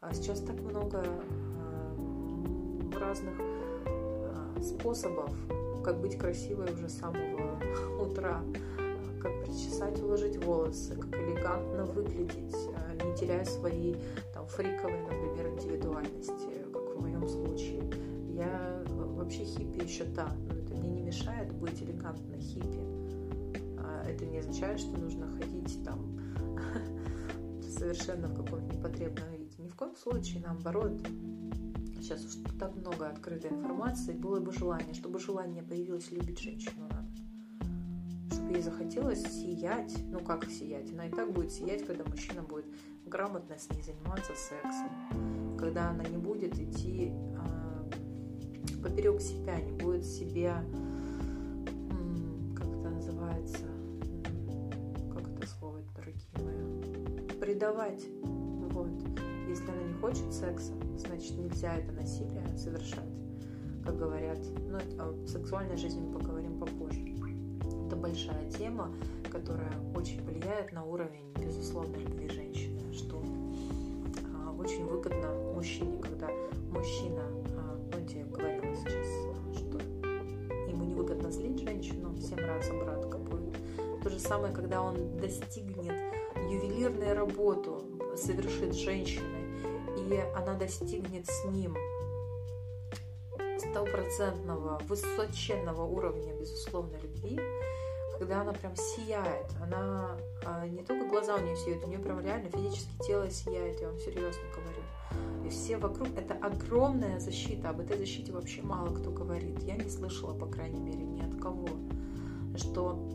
А 0.03 0.13
сейчас 0.13 0.41
так 0.41 0.61
много 0.61 1.01
а, 1.01 2.99
разных 2.99 3.35
а, 3.39 4.61
способов, 4.61 5.31
как 5.85 6.01
быть 6.01 6.19
красивой 6.19 6.73
уже 6.73 6.89
с 6.89 6.99
самого 6.99 7.57
утра, 8.03 8.43
как 9.21 9.45
причесать, 9.45 10.03
уложить 10.03 10.45
волосы, 10.45 10.97
как 10.97 11.15
элегантно 11.15 11.85
выглядеть, 11.85 12.53
не 13.05 13.17
теряя 13.17 13.45
своей 13.45 13.97
там, 14.35 14.45
фриковой, 14.49 15.03
например, 15.03 15.51
индивидуальности, 15.51 16.67
как 16.73 16.97
в 16.97 17.01
моем 17.01 17.29
случае. 17.29 17.89
Я 18.35 18.83
вообще 18.89 19.45
хиппи 19.45 19.85
еще 19.85 20.05
та, 20.05 20.35
но 20.49 20.55
это 20.55 20.75
мне 20.75 20.91
не 20.91 21.03
мешает 21.03 21.53
быть 21.53 21.81
элегантной 21.81 22.41
хиппи. 22.41 22.81
Это 24.05 24.27
не 24.27 24.39
означает, 24.39 24.81
что 24.81 24.99
нужно 24.99 25.29
ходить 25.39 25.79
там 25.85 26.21
совершенно 27.79 28.27
в 28.27 28.35
каком-то 28.35 28.75
непотребном 28.75 29.42
виде 29.63 29.73
в 29.73 29.77
коем 29.77 29.97
случае, 29.97 30.43
наоборот, 30.45 31.01
сейчас 32.01 32.25
уж 32.25 32.35
так 32.59 32.75
много 32.75 33.09
открытой 33.09 33.51
информации, 33.51 34.13
было 34.13 34.41
бы 34.41 34.53
желание, 34.53 34.95
чтобы 34.95 35.19
желание 35.19 35.63
появилось 35.63 36.11
любить 36.11 36.41
женщину 36.41 36.89
надо. 36.91 37.09
Чтобы 38.33 38.53
ей 38.53 38.63
захотелось 38.63 39.23
сиять, 39.23 39.95
ну 40.11 40.21
как 40.21 40.47
сиять, 40.51 40.93
она 40.93 41.07
и 41.07 41.11
так 41.11 41.33
будет 41.33 41.53
сиять, 41.53 41.87
когда 41.87 42.05
мужчина 42.05 42.43
будет 42.43 42.67
грамотно 43.07 43.57
с 43.57 43.71
ней 43.71 43.83
заниматься 43.83 44.33
сексом, 44.35 45.57
когда 45.59 45.91
она 45.91 46.05
не 46.05 46.17
будет 46.17 46.59
идти 46.59 47.13
э, 47.13 48.83
поперек 48.83 49.21
себя, 49.21 49.61
не 49.61 49.73
будет 49.73 50.05
себя, 50.05 50.65
как 52.57 52.67
это 52.67 52.91
называется, 52.91 53.67
как 55.13 55.29
это 55.29 55.47
слово, 55.47 55.81
дорогие 55.95 56.27
мои, 56.39 57.39
предавать, 57.39 58.03
если 59.53 59.71
она 59.71 59.83
не 59.83 59.93
хочет 59.95 60.33
секса, 60.33 60.73
значит 60.97 61.37
нельзя 61.37 61.75
это 61.75 61.93
насилие 61.93 62.43
совершать, 62.57 63.13
как 63.85 63.99
говорят. 63.99 64.39
Но 64.71 64.79
ну, 64.97 65.25
о 65.25 65.27
сексуальной 65.27 65.77
жизни 65.77 66.01
мы 66.01 66.19
поговорим 66.19 66.59
попозже. 66.59 67.01
Это 67.87 67.97
большая 67.97 68.51
тема, 68.51 68.91
которая 69.31 69.73
очень 69.95 70.25
влияет 70.25 70.73
на 70.73 70.85
уровень, 70.85 71.31
безусловно, 71.39 71.97
любви 71.97 72.31
женщины, 72.31 72.81
что 72.95 73.23
а, 74.35 74.53
очень 74.59 74.87
выгодно 74.87 75.29
мужчине, 75.55 75.99
когда 76.01 76.31
мужчина, 76.71 77.23
а, 77.59 77.79
ну, 77.93 77.99
я 78.09 78.25
говорила 78.25 78.75
сейчас, 78.75 79.59
что 79.59 79.79
ему 80.67 80.85
невыгодно 80.85 81.31
злить 81.31 81.61
женщину, 81.61 82.09
в 82.09 82.23
7 82.23 82.39
раз 82.39 82.71
обратка 82.71 83.19
будет. 83.19 83.55
То 84.03 84.09
же 84.09 84.19
самое, 84.19 84.55
когда 84.55 84.81
он 84.81 84.97
достигнет 85.19 85.93
ювелирную 86.51 87.15
работу, 87.15 87.85
совершит 88.17 88.75
женщиной, 88.75 89.42
и 90.13 90.19
она 90.35 90.55
достигнет 90.55 91.27
с 91.27 91.45
ним 91.47 91.77
стопроцентного, 93.59 94.79
высоченного 94.89 95.85
уровня 95.85 96.35
безусловной 96.35 97.01
любви, 97.01 97.41
когда 98.19 98.43
она 98.43 98.53
прям 98.53 98.77
сияет, 98.77 99.47
она 99.61 100.17
а, 100.45 100.69
не 100.69 100.85
только 100.85 101.09
глаза 101.09 101.37
у 101.37 101.41
нее 101.41 101.57
сияют, 101.57 101.85
у 101.85 101.89
нее 101.89 101.99
прям 101.99 102.21
реально 102.21 102.51
физически 102.51 102.93
тело 103.07 103.31
сияет, 103.31 103.81
я 103.81 103.89
вам 103.89 103.99
серьезно 103.99 104.43
говорю. 104.55 105.47
И 105.47 105.49
все 105.49 105.77
вокруг, 105.77 106.09
это 106.17 106.35
огромная 106.35 107.19
защита, 107.19 107.71
об 107.71 107.81
этой 107.81 107.99
защите 107.99 108.33
вообще 108.33 108.63
мало 108.63 108.95
кто 108.95 109.11
говорит. 109.11 109.61
Я 109.63 109.77
не 109.77 109.89
слышала, 109.89 110.39
по 110.39 110.47
крайней 110.47 110.81
мере, 110.81 111.03
ни 111.03 111.21
от 111.21 111.41
кого, 111.41 111.69
что 112.57 113.09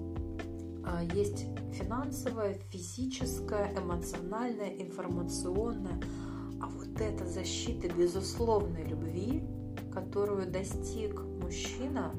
а, 0.86 1.04
есть 1.04 1.46
финансовая, 1.74 2.56
физическая, 2.72 3.74
эмоциональная, 3.78 4.70
информационная, 4.70 6.02
а 6.62 6.68
вот 6.68 7.02
эта 7.02 7.26
защита 7.26 7.88
безусловной 7.90 8.84
любви, 8.84 9.44
которую 9.94 10.50
достиг 10.50 11.22
мужчина, 11.42 12.14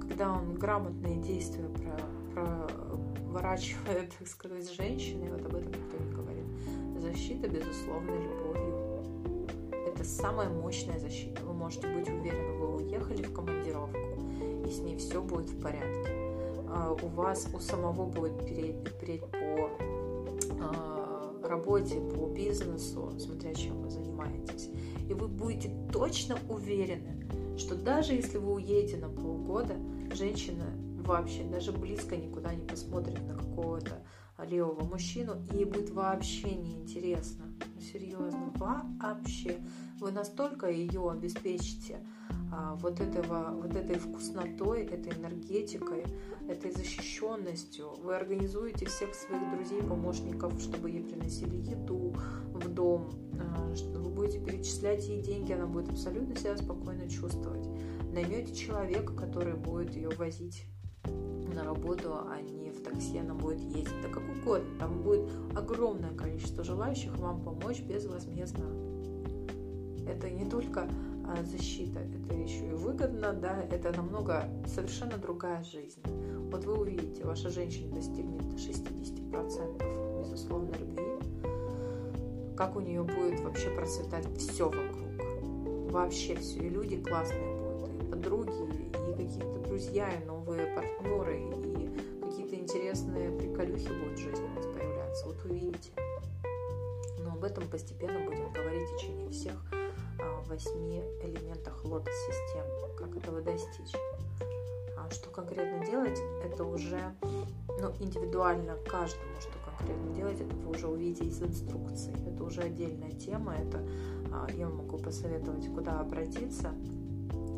когда 0.00 0.32
он 0.32 0.54
грамотные 0.54 1.16
действия 1.16 1.68
про, 1.68 2.68
проворачивает, 3.36 4.14
так 4.18 4.28
сказать, 4.28 4.64
с 4.64 4.70
женщиной, 4.70 5.30
вот 5.30 5.44
об 5.44 5.54
этом 5.54 5.68
никто 5.68 5.98
не 5.98 6.12
говорит. 6.12 6.44
Защита 6.98 7.48
безусловной 7.48 8.22
любовью. 8.22 8.86
Это 9.86 10.04
самая 10.04 10.48
мощная 10.48 10.98
защита. 10.98 11.42
Вы 11.42 11.52
можете 11.52 11.86
быть 11.88 12.08
уверены, 12.08 12.52
вы 12.58 12.76
уехали 12.76 13.22
в 13.22 13.32
командировку, 13.32 13.98
и 14.66 14.70
с 14.70 14.78
ней 14.80 14.96
все 14.96 15.22
будет 15.22 15.50
в 15.50 15.60
порядке. 15.60 16.10
А, 16.68 16.96
у 17.00 17.08
вас 17.08 17.48
у 17.54 17.60
самого 17.60 18.06
будет 18.06 18.38
переть, 18.46 18.76
переть 19.00 19.24
по 19.26 19.70
работе, 21.48 22.00
по 22.00 22.26
бизнесу, 22.26 23.12
смотря 23.18 23.54
чем 23.54 23.82
вы 23.82 23.90
занимаетесь. 23.90 24.70
И 25.08 25.14
вы 25.14 25.28
будете 25.28 25.70
точно 25.92 26.38
уверены, 26.48 27.26
что 27.56 27.74
даже 27.76 28.14
если 28.14 28.38
вы 28.38 28.54
уедете 28.54 28.98
на 28.98 29.08
полгода, 29.08 29.76
женщина 30.12 30.64
вообще 31.06 31.44
даже 31.44 31.72
близко 31.72 32.16
никуда 32.16 32.54
не 32.54 32.66
посмотрит 32.66 33.20
на 33.26 33.34
какого-то 33.34 34.02
левого 34.44 34.84
мужчину, 34.84 35.36
и 35.50 35.56
ей 35.56 35.64
будет 35.64 35.90
вообще 35.90 36.54
неинтересно. 36.54 37.46
Ну, 37.74 37.80
серьезно, 37.80 38.52
вообще. 38.56 39.58
Вы 39.98 40.12
настолько 40.12 40.70
ее 40.70 41.10
обеспечите 41.10 42.00
а, 42.25 42.25
вот, 42.80 43.00
этого, 43.00 43.50
вот 43.54 43.74
этой 43.74 43.98
вкуснотой, 43.98 44.84
этой 44.84 45.12
энергетикой, 45.12 46.04
этой 46.48 46.70
защищенностью. 46.70 47.90
Вы 48.02 48.14
организуете 48.14 48.86
всех 48.86 49.14
своих 49.14 49.42
друзей, 49.54 49.82
помощников, 49.82 50.60
чтобы 50.60 50.90
ей 50.90 51.02
приносили 51.02 51.56
еду 51.56 52.14
в 52.52 52.68
дом. 52.68 53.10
А, 53.40 53.72
вы 53.98 54.10
будете 54.10 54.40
перечислять 54.40 55.06
ей 55.08 55.22
деньги, 55.22 55.52
она 55.52 55.66
будет 55.66 55.90
абсолютно 55.90 56.36
себя 56.36 56.56
спокойно 56.56 57.08
чувствовать. 57.08 57.66
Наймете 58.12 58.54
человека, 58.54 59.12
который 59.14 59.54
будет 59.54 59.94
ее 59.94 60.10
возить 60.10 60.64
на 61.54 61.64
работу, 61.64 62.14
а 62.14 62.40
не 62.40 62.70
в 62.70 62.82
такси 62.82 63.18
она 63.18 63.34
будет 63.34 63.60
ездить, 63.60 64.00
да 64.02 64.08
как 64.08 64.22
угодно. 64.28 64.68
Там 64.78 65.02
будет 65.02 65.28
огромное 65.54 66.14
количество 66.14 66.62
желающих 66.62 67.16
вам 67.18 67.42
помочь 67.42 67.80
безвозмездно. 67.80 68.66
Это 70.06 70.30
не 70.30 70.48
только 70.48 70.82
а, 70.82 70.88
защита, 71.44 72.00
это 72.00 72.34
еще 72.34 72.68
и 72.68 72.72
выгодно, 72.72 73.32
да, 73.32 73.62
это 73.70 73.92
намного 73.96 74.48
совершенно 74.66 75.18
другая 75.18 75.62
жизнь. 75.64 76.00
Вот 76.50 76.64
вы 76.64 76.78
увидите, 76.78 77.24
ваша 77.24 77.50
женщина 77.50 77.94
достигнет 77.94 78.42
60% 78.42 80.20
безусловно 80.20 80.72
любви, 80.74 81.04
как 82.56 82.76
у 82.76 82.80
нее 82.80 83.02
будет 83.02 83.40
вообще 83.40 83.70
процветать 83.70 84.26
все 84.38 84.66
вокруг, 84.66 85.90
вообще 85.90 86.36
все, 86.36 86.60
и 86.60 86.68
люди 86.68 87.02
классные 87.02 87.56
будут, 87.56 88.02
и 88.02 88.06
подруги, 88.06 88.52
и 89.10 89.12
какие-то 89.14 89.58
друзья, 89.68 90.08
и 90.10 90.24
новые 90.24 90.66
партнеры, 90.74 91.40
и 91.40 92.24
какие-то 92.24 92.56
интересные 92.56 93.30
приколюхи 93.30 93.88
будут 93.88 94.18
в 94.18 94.22
жизни 94.22 94.44
у 94.44 94.56
вас 94.56 94.66
появляться, 94.66 95.26
вот 95.26 95.44
увидите. 95.44 95.90
Но 97.24 97.32
об 97.32 97.44
этом 97.44 97.68
постепенно 97.68 98.24
будем 98.24 98.52
говорить 98.52 98.88
в 98.88 98.96
течение 98.96 99.30
всех 99.30 99.75
восьми 100.46 101.02
элементах 101.22 101.84
лотос-системы. 101.84 102.96
Как 102.96 103.16
этого 103.16 103.40
достичь? 103.40 103.94
А 104.96 105.10
что 105.10 105.30
конкретно 105.30 105.84
делать, 105.86 106.18
это 106.44 106.64
уже 106.64 107.00
ну, 107.80 107.92
индивидуально 108.00 108.76
каждому, 108.88 109.30
что 109.40 109.52
конкретно 109.64 110.14
делать, 110.14 110.40
это 110.40 110.56
вы 110.56 110.70
уже 110.70 110.88
увидите 110.88 111.26
из 111.26 111.42
инструкции. 111.42 112.14
Это 112.26 112.42
уже 112.44 112.62
отдельная 112.62 113.12
тема, 113.12 113.54
это 113.54 113.86
а, 114.32 114.48
я 114.52 114.68
могу 114.68 114.98
посоветовать, 114.98 115.68
куда 115.72 116.00
обратиться. 116.00 116.72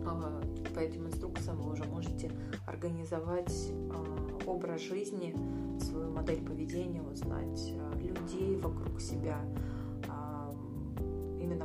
А, 0.07 0.43
по 0.75 0.81
этим 0.81 1.07
инструкциям 1.07 1.61
вы 1.61 1.73
уже 1.73 1.85
можете 1.85 2.31
организовать 2.67 3.73
а, 3.91 4.51
образ 4.51 4.83
жизни, 4.83 5.35
свою 5.81 6.11
модель 6.11 6.45
поведения, 6.45 7.03
узнать 7.03 7.73
людей 8.03 8.57
вокруг 8.57 9.01
себя, 9.01 9.39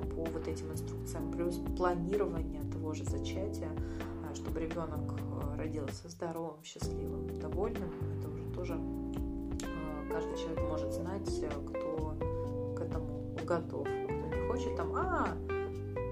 по 0.05 0.23
вот 0.25 0.47
этим 0.47 0.71
инструкциям, 0.71 1.31
плюс 1.31 1.59
планирование 1.77 2.61
того 2.71 2.93
же 2.93 3.03
зачатия, 3.03 3.71
а, 4.23 4.35
чтобы 4.35 4.59
ребенок 4.59 5.13
э, 5.13 5.57
родился 5.57 6.09
здоровым, 6.09 6.63
счастливым, 6.63 7.39
довольным. 7.39 7.89
Это 8.17 8.29
уже 8.29 8.43
тоже 8.53 8.73
э, 8.73 10.11
каждый 10.11 10.37
человек 10.37 10.61
может 10.69 10.93
знать, 10.93 11.39
э, 11.41 11.49
кто 11.67 12.15
к 12.75 12.81
этому 12.81 13.35
готов, 13.45 13.87
кто 13.87 14.35
не 14.35 14.47
хочет 14.47 14.75
там, 14.75 14.93
а, 14.95 15.29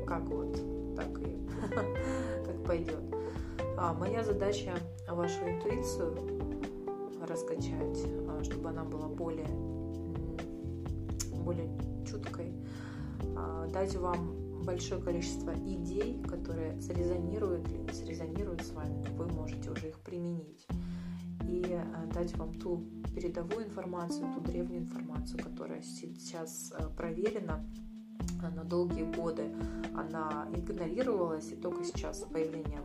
как 0.06 0.24
вот, 0.24 0.54
так 0.96 1.20
и 1.20 1.48
как 2.46 2.64
пойдет. 2.66 3.04
А 3.78 3.94
моя 3.94 4.24
задача 4.24 4.74
вашу 5.10 5.40
интуицию 5.48 6.16
раскачать, 7.28 8.06
а, 8.28 8.44
чтобы 8.44 8.70
она 8.70 8.84
была 8.84 9.08
более, 9.08 9.48
более 11.44 11.70
чуткой, 12.06 12.54
дать 13.72 13.96
вам 13.96 14.64
большое 14.64 15.02
количество 15.02 15.52
идей, 15.52 16.22
которые 16.24 16.80
срезонируют 16.82 17.68
или 17.70 17.78
не 17.80 17.94
срезонируют 17.94 18.62
с 18.62 18.72
вами, 18.72 19.06
вы 19.16 19.28
можете 19.28 19.72
уже 19.72 19.90
их 19.90 20.00
применить. 20.00 20.68
И 21.44 21.74
а, 21.74 22.06
дать 22.14 22.36
вам 22.38 22.54
ту 22.54 22.86
передовую 23.16 23.66
информацию, 23.66 24.32
ту 24.34 24.42
древнюю 24.42 24.84
информацию, 24.84 25.44
которая 25.44 25.82
сейчас 25.82 26.72
а, 26.78 26.90
проверена 26.90 27.66
на 28.42 28.64
долгие 28.64 29.12
годы, 29.16 29.52
она 29.96 30.48
игнорировалась, 30.56 31.52
и 31.52 31.56
только 31.56 31.84
сейчас 31.84 32.22
с 32.22 32.26
появлением 32.26 32.84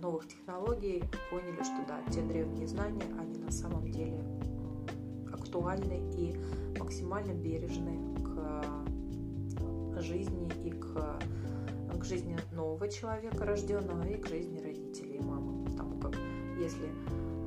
новых 0.00 0.28
технологий 0.28 1.02
поняли, 1.30 1.62
что 1.62 1.84
да, 1.86 2.00
те 2.10 2.22
древние 2.22 2.68
знания, 2.68 3.04
они 3.18 3.38
на 3.38 3.50
самом 3.50 3.90
деле 3.90 4.22
актуальны 5.32 6.12
и 6.16 6.36
максимально 6.78 7.32
бережны 7.32 8.14
к 8.22 8.77
жизни 10.00 10.50
и 10.64 10.70
к, 10.70 11.18
к 11.98 12.04
жизни 12.04 12.36
нового 12.52 12.88
человека 12.88 13.44
рожденного, 13.44 14.02
и 14.04 14.16
к 14.16 14.26
жизни 14.28 14.60
родителей 14.60 15.16
и 15.16 15.20
мамы. 15.20 15.64
Потому 15.64 16.00
как 16.00 16.14
если, 16.58 16.88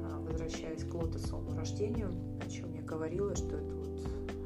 а, 0.06 0.20
возвращаясь 0.20 0.84
к 0.84 0.94
лотосовому 0.94 1.58
рождению, 1.58 2.10
о 2.46 2.50
чем 2.50 2.74
я 2.74 2.82
говорила, 2.82 3.36
что 3.36 3.58
это 3.58 3.76
вот 3.76 4.00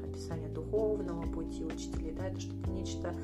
описание 0.03 0.49
духовного 0.49 1.23
пути 1.31 1.63
учителей, 1.63 2.11
да, 2.11 2.27
это 2.27 2.39
что-то 2.39 2.69
нечто 2.69 3.15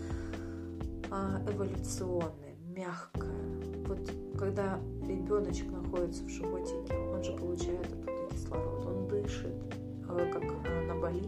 а, 1.10 1.41
эволюционное, 1.50 2.56
мягкое. 2.76 3.32
Вот 3.88 4.12
когда 4.38 4.80
ребеночек 5.08 5.72
находится 5.72 6.24
в 6.24 6.30
животике, 6.30 6.96
он 6.96 7.24
же 7.24 7.34
получает 7.34 7.86
оттуда 7.86 8.28
кислород, 8.32 8.86
он 8.86 9.08
дышит, 9.08 9.54
а, 10.08 10.32
как 10.32 10.44
на 10.44 11.00
Бали 11.00 11.28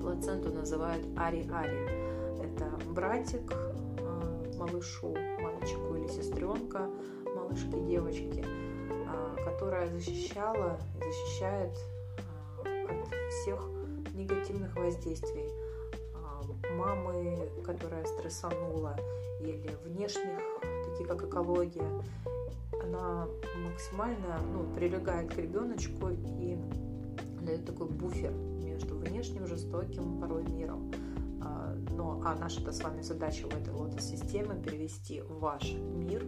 плаценту 0.00 0.52
называют 0.52 1.04
ари-ари 1.16 2.07
это 2.58 2.70
братик 2.86 3.52
а, 3.52 4.42
малышу, 4.56 5.14
мальчику 5.40 5.94
или 5.94 6.08
сестренка, 6.08 6.88
малышке, 7.24 7.80
девочке, 7.86 8.44
а, 9.06 9.36
которая 9.44 9.86
защищала 9.88 10.78
защищает 10.96 11.76
а, 12.64 12.84
от 12.90 13.32
всех 13.32 13.68
негативных 14.14 14.74
воздействий 14.76 15.48
мамы, 16.76 17.48
которая 17.64 18.04
стрессанула, 18.04 18.96
или 19.40 19.70
внешних, 19.84 20.38
таких 20.90 21.06
как 21.06 21.22
экология, 21.22 21.88
она 22.82 23.26
максимально 23.64 24.40
ну, 24.52 24.74
прилегает 24.74 25.32
к 25.32 25.38
ребеночку 25.38 26.08
и 26.10 26.56
дает 27.42 27.64
такой 27.64 27.88
буфер 27.88 28.32
между 28.32 28.96
внешним 28.96 29.46
жестоким 29.46 30.20
порой 30.20 30.44
миром 30.44 30.92
а 32.28 32.34
наша 32.34 32.60
с 32.70 32.82
вами 32.82 33.00
задача 33.00 33.46
в 33.46 33.54
этой 33.54 33.72
лотос-системе 33.72 34.54
перевести 34.62 35.22
ваш 35.22 35.72
мир 35.72 36.26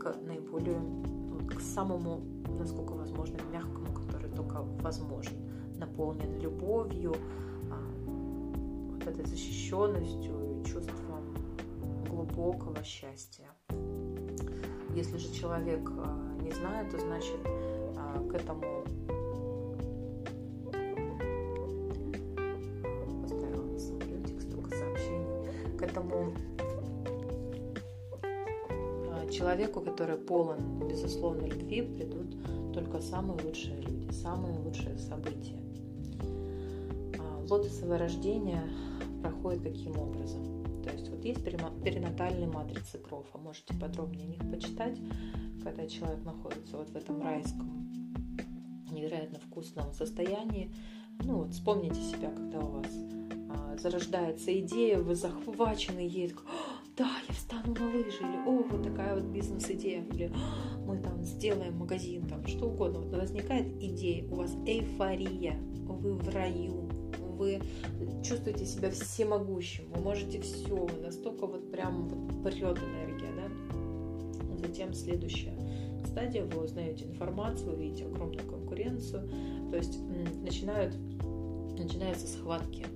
к 0.00 0.16
наиболее, 0.22 0.78
ну, 0.78 1.46
к 1.46 1.60
самому, 1.60 2.22
насколько 2.58 2.92
возможно, 2.94 3.36
мягкому, 3.52 3.92
который 3.92 4.30
только 4.30 4.62
возможен, 4.62 5.36
наполнен 5.76 6.40
любовью, 6.40 7.14
а, 7.70 7.78
вот 8.92 9.06
этой 9.06 9.26
защищенностью 9.26 10.62
и 10.62 10.64
чувством 10.64 11.34
глубокого 12.08 12.82
счастья. 12.82 13.44
Если 14.94 15.18
же 15.18 15.30
человек 15.34 15.90
а, 15.98 16.38
не 16.40 16.52
знает, 16.52 16.90
то 16.90 16.98
значит 16.98 17.40
а, 17.44 18.26
к 18.26 18.34
этому 18.34 18.75
этому 25.96 26.34
а, 28.22 29.26
человеку, 29.30 29.80
который 29.80 30.18
полон 30.18 30.88
безусловной 30.88 31.48
любви, 31.48 31.82
придут 31.82 32.36
только 32.74 33.00
самые 33.00 33.42
лучшие 33.42 33.80
люди, 33.80 34.10
самые 34.12 34.58
лучшие 34.58 34.98
события. 34.98 35.58
А, 37.18 37.46
лотосовое 37.48 37.98
рождение 37.98 38.62
проходит 39.22 39.62
каким 39.62 39.98
образом? 39.98 40.82
То 40.82 40.90
есть 40.90 41.08
вот 41.08 41.24
есть 41.24 41.42
перинатальные 41.42 42.46
матрицы 42.46 42.98
Крофа, 42.98 43.38
можете 43.38 43.74
подробнее 43.74 44.26
о 44.26 44.28
них 44.28 44.50
почитать, 44.52 44.98
когда 45.64 45.86
человек 45.88 46.22
находится 46.24 46.76
вот 46.76 46.90
в 46.90 46.96
этом 46.96 47.22
райском, 47.22 47.88
невероятно 48.92 49.38
вкусном 49.40 49.92
состоянии. 49.92 50.70
Ну 51.24 51.38
вот 51.38 51.52
вспомните 51.52 52.00
себя, 52.02 52.30
когда 52.30 52.60
у 52.60 52.68
вас 52.68 52.92
зарождается 53.78 54.58
идея, 54.60 54.98
вы 54.98 55.14
захвачены 55.14 56.00
ей, 56.00 56.34
да, 56.96 57.10
я 57.28 57.34
встану 57.34 57.74
на 57.74 57.86
лыжи, 57.86 58.20
или 58.20 58.46
о, 58.46 58.62
вот 58.62 58.82
такая 58.82 59.14
вот 59.14 59.24
бизнес-идея, 59.24 60.04
или 60.12 60.32
мы 60.86 60.98
там 60.98 61.22
сделаем 61.22 61.76
магазин, 61.76 62.26
там 62.26 62.46
что 62.46 62.66
угодно. 62.70 63.00
Вот 63.00 63.16
возникает 63.16 63.66
идея, 63.82 64.24
у 64.30 64.36
вас 64.36 64.54
эйфория, 64.66 65.58
вы 65.86 66.14
в 66.14 66.28
раю, 66.30 66.88
вы 67.36 67.60
чувствуете 68.24 68.64
себя 68.64 68.90
всемогущим, 68.90 69.84
вы 69.94 70.00
можете 70.02 70.40
все, 70.40 70.88
настолько 71.02 71.46
вот 71.46 71.70
прям 71.70 72.08
вот 72.08 72.42
прет 72.42 72.78
энергия, 72.78 73.30
да. 73.36 74.56
Затем 74.56 74.94
следующая 74.94 75.54
стадия, 76.06 76.44
вы 76.46 76.64
узнаете 76.64 77.04
информацию, 77.04 77.76
вы 77.76 77.82
видите 77.82 78.06
огромную 78.06 78.48
конкуренцию, 78.48 79.28
то 79.70 79.76
есть 79.76 80.00
начинают, 80.42 80.96
начинаются 81.78 82.26
схватки, 82.26 82.86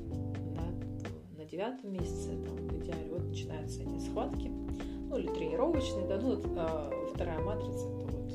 девятом 1.60 1.92
месяце, 1.92 2.30
там, 2.42 2.56
в 2.56 2.78
идеале, 2.78 3.10
вот 3.10 3.22
начинаются 3.24 3.82
эти 3.82 3.98
схватки, 3.98 4.48
ну 4.48 5.18
или 5.18 5.26
тренировочные, 5.26 6.06
да, 6.06 6.16
ну 6.16 6.36
вот 6.36 6.46
а, 6.56 6.90
вторая 7.14 7.38
матрица, 7.40 7.86
это 7.86 8.06
вот, 8.06 8.32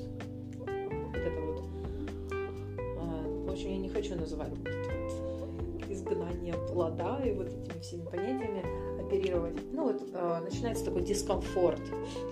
вот 0.60 0.70
это 1.16 1.42
вот, 1.42 1.64
а, 3.00 3.48
в 3.48 3.52
общем, 3.52 3.70
я 3.72 3.78
не 3.78 3.90
хочу 3.90 4.16
называть 4.16 4.50
вот 4.50 4.68
вот 4.68 5.92
изгнание 5.92 6.54
плода 6.72 7.20
и 7.26 7.34
вот 7.34 7.48
этими 7.48 7.82
всеми 7.82 8.06
понятиями 8.06 8.64
оперировать. 9.04 9.56
Ну 9.72 9.86
вот 9.86 10.04
э, 10.14 10.40
начинается 10.44 10.86
такой 10.86 11.02
дискомфорт. 11.02 11.82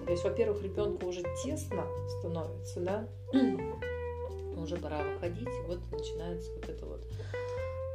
То 0.05 0.11
есть, 0.11 0.23
во-первых, 0.23 0.61
ребенку 0.63 1.07
уже 1.07 1.23
тесно 1.43 1.87
становится, 2.19 2.79
да, 2.81 3.07
уже 4.57 4.77
пора 4.77 5.01
выходить, 5.01 5.49
вот 5.67 5.79
начинается 5.91 6.51
вот 6.53 6.69
это 6.69 6.85
вот 6.85 7.01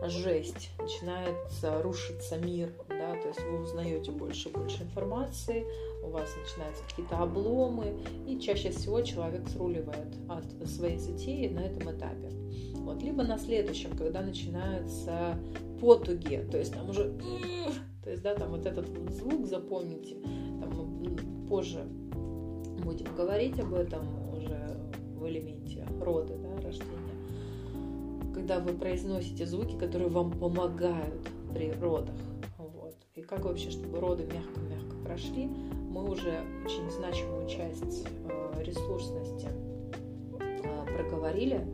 жесть, 0.07 0.71
начинается 0.79 1.83
рушиться 1.83 2.37
мир, 2.37 2.73
да, 2.89 3.15
то 3.21 3.29
есть 3.29 3.41
вы 3.41 3.63
узнаете 3.63 4.13
больше 4.13 4.49
и 4.49 4.53
больше 4.53 4.83
информации, 4.83 5.67
у 6.05 6.11
вас 6.11 6.29
начинаются 6.37 6.85
какие-то 6.89 7.19
обломы, 7.19 7.99
и 8.27 8.39
чаще 8.39 8.71
всего 8.71 9.03
человек 9.03 9.49
сруливает 9.49 10.15
от 10.29 10.69
своей 10.69 10.99
затеи 10.99 11.49
на 11.49 11.61
этом 11.61 11.91
этапе. 11.91 12.31
Вот, 12.77 13.03
либо 13.03 13.25
на 13.25 13.39
следующем, 13.39 13.97
когда 13.97 14.23
начинаются 14.23 15.37
потуги, 15.81 16.47
то 16.51 16.59
есть 16.59 16.73
там 16.73 16.89
уже, 16.91 17.13
то 18.03 18.11
есть, 18.11 18.23
да, 18.23 18.35
там 18.35 18.51
вот 18.51 18.67
этот 18.67 18.89
вот 18.89 19.11
звук 19.11 19.47
запомните, 19.47 20.17
там 20.61 20.71
мы 20.75 21.47
позже 21.49 21.83
будем 22.85 23.15
говорить 23.17 23.59
об 23.59 23.75
этом 23.75 24.33
уже 24.33 24.79
в 25.15 25.27
элементе 25.27 25.87
рода, 26.01 26.37
да, 26.37 26.61
рождения 26.63 26.98
когда 28.39 28.61
вы 28.61 28.73
произносите 28.73 29.47
звуки, 29.47 29.77
которые 29.77 30.09
вам 30.09 30.31
помогают 30.31 31.29
при 31.53 31.73
родах. 31.73 32.15
Вот. 32.57 32.95
И 33.17 33.21
как 33.21 33.45
вообще, 33.45 33.69
чтобы 33.71 33.99
роды 33.99 34.27
мягко-мягко 34.27 34.95
прошли, 35.05 35.47
мы 35.91 36.09
уже 36.09 36.45
очень 36.65 36.89
значимую 36.89 37.49
часть 37.49 38.07
э, 38.07 38.63
ресурсности 38.63 39.49
э, 40.39 40.85
проговорили, 40.87 41.67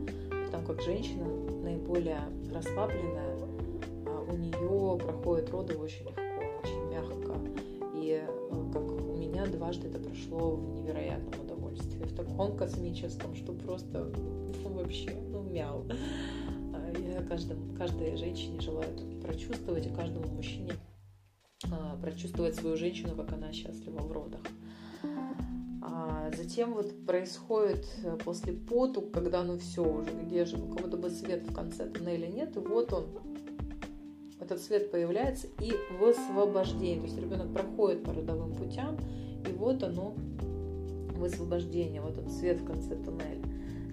потому 0.45 0.65
как 0.65 0.81
женщина 0.81 1.27
наиболее 1.61 2.21
расслабленная, 2.51 3.37
э, 4.07 4.25
у 4.27 4.35
нее 4.35 4.97
проходят 4.97 5.51
роды 5.51 5.75
очень 5.75 6.05
легко, 6.05 6.21
очень 6.63 6.89
мягко. 6.89 7.35
И 7.93 8.23
э, 8.27 8.71
как 8.73 8.91
у 8.91 9.15
меня 9.15 9.45
дважды 9.45 9.87
это 9.89 9.99
прошло 9.99 10.55
в 10.55 10.73
невероятном 10.73 11.45
удовольствии, 11.45 12.05
в 12.05 12.15
таком 12.15 12.57
космическом, 12.57 13.35
что 13.35 13.53
просто 13.53 14.11
ну, 14.63 14.69
вообще, 14.71 15.11
ну, 15.31 15.43
мяу 15.43 15.85
каждому, 17.23 17.75
каждой 17.75 18.15
женщине 18.17 18.59
желаю 18.59 18.89
прочувствовать, 19.21 19.85
и 19.85 19.89
каждому 19.89 20.27
мужчине 20.27 20.73
а, 21.71 21.97
прочувствовать 22.01 22.55
свою 22.55 22.77
женщину, 22.77 23.15
как 23.15 23.33
она 23.33 23.51
счастлива 23.51 23.99
в 23.99 24.11
родах. 24.11 24.41
А 25.81 26.31
затем 26.35 26.73
вот 26.73 27.05
происходит 27.05 27.85
э, 28.03 28.17
после 28.23 28.53
поту, 28.53 29.01
когда 29.01 29.43
ну 29.43 29.57
все 29.59 29.83
уже, 29.83 30.09
где 30.23 30.45
же, 30.45 30.57
у 30.57 30.67
кого-то 30.67 30.97
бы 30.97 31.11
свет 31.11 31.43
в 31.43 31.53
конце 31.53 31.87
туннеля 31.87 32.27
нет, 32.27 32.57
и 32.57 32.59
вот 32.59 32.91
он, 32.91 33.05
этот 34.39 34.59
свет 34.61 34.89
появляется 34.89 35.47
и 35.61 35.73
высвобождение. 35.99 37.01
То 37.01 37.05
есть 37.05 37.17
ребенок 37.17 37.53
проходит 37.53 38.03
по 38.03 38.13
родовым 38.13 38.55
путям, 38.55 38.97
и 39.47 39.51
вот 39.53 39.83
оно 39.83 40.15
высвобождение, 41.15 42.01
вот 42.01 42.17
он 42.17 42.29
свет 42.29 42.59
в 42.59 42.65
конце 42.65 42.95
туннеля. 42.95 43.44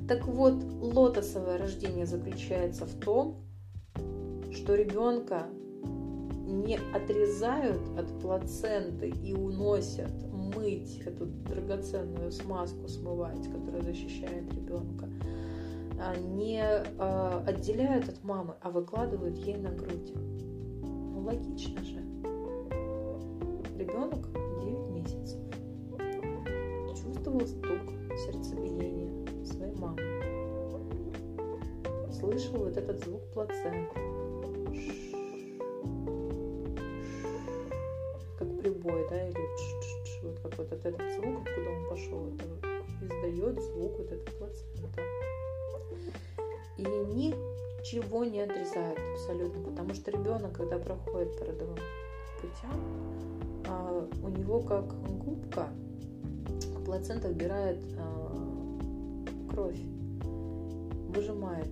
Так 0.08 0.26
вот, 0.26 0.62
лотосовое 0.80 1.58
рождение 1.58 2.06
заключается 2.06 2.86
в 2.86 2.94
том, 2.94 3.44
что 4.52 4.74
ребенка 4.74 5.46
не 6.46 6.78
отрезают 6.94 7.80
от 7.98 8.20
плаценты 8.20 9.08
и 9.08 9.32
уносят 9.32 10.12
мыть 10.32 10.98
эту 11.06 11.26
драгоценную 11.26 12.30
смазку, 12.30 12.88
смывать, 12.88 13.46
которая 13.50 13.82
защищает 13.82 14.52
ребенка, 14.52 15.08
а 15.98 16.16
не 16.16 16.62
э, 16.62 17.44
отделяют 17.46 18.08
от 18.08 18.22
мамы, 18.22 18.54
а 18.60 18.70
выкладывают 18.70 19.38
ей 19.38 19.56
на 19.56 19.70
грудь. 19.70 20.12
Ну, 20.82 21.20
логично 21.24 21.82
же. 21.82 22.00
Ребенок 23.78 24.28
9 24.62 24.90
месяцев 24.90 25.40
чувствовал 27.02 27.46
стук 27.46 27.92
сердцебиения 28.26 29.01
слышал 32.22 32.58
вот 32.58 32.76
этот 32.76 33.04
звук 33.04 33.22
плаценты. 33.34 33.94
Как 38.38 38.58
прибой, 38.58 39.06
да, 39.10 39.28
или 39.28 39.38
вот 40.22 40.38
как 40.40 40.58
вот 40.58 40.72
этот 40.72 40.96
звук, 41.14 41.40
откуда 41.44 41.70
он 41.70 41.88
пошел, 41.88 42.26
это 42.28 42.44
издает 43.02 43.60
звук 43.60 43.98
вот 43.98 44.12
эта 44.12 44.32
плацента. 44.32 45.02
И 46.76 46.82
ничего 46.82 48.24
не 48.24 48.40
отрезает 48.40 48.98
абсолютно, 49.14 49.62
потому 49.62 49.94
что 49.94 50.10
ребенок, 50.10 50.52
когда 50.52 50.78
проходит 50.78 51.36
по 51.38 51.44
родовым 51.44 51.78
путям, 52.40 53.66
а, 53.68 54.08
у 54.22 54.28
него 54.28 54.60
как 54.60 54.86
губка 55.18 55.68
плацента 56.84 57.28
вбирает 57.28 57.78
а, 57.98 58.41
кровь, 59.52 59.78
выжимает 61.14 61.68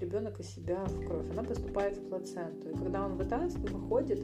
ребенок 0.00 0.40
из 0.40 0.48
себя 0.48 0.84
в 0.84 1.06
кровь. 1.06 1.30
Она 1.30 1.42
поступает 1.42 1.96
в 1.96 2.08
плаценту. 2.08 2.68
И 2.68 2.72
когда 2.76 3.06
он 3.06 3.16
вытаскивает, 3.16 3.70
выходит, 3.70 4.20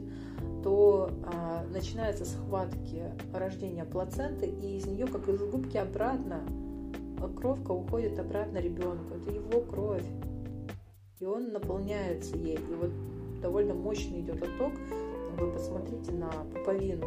то 0.63 1.09
а, 1.25 1.63
начинаются 1.71 2.25
схватки 2.25 3.03
рождения 3.33 3.85
плаценты, 3.85 4.45
и 4.45 4.77
из 4.77 4.85
нее, 4.85 5.07
как 5.07 5.27
из 5.29 5.41
губки, 5.41 5.77
обратно 5.77 6.43
кровка 7.35 7.71
уходит 7.71 8.19
обратно 8.19 8.59
ребенку. 8.59 9.15
Это 9.15 9.31
его 9.31 9.61
кровь. 9.61 10.05
И 11.19 11.25
он 11.25 11.51
наполняется 11.51 12.35
ей. 12.37 12.57
И 12.57 12.73
вот 12.75 12.91
довольно 13.41 13.73
мощный 13.73 14.21
идет 14.21 14.41
отток. 14.41 14.73
Вы 15.37 15.51
посмотрите 15.51 16.11
на 16.11 16.29
пуповину. 16.29 17.05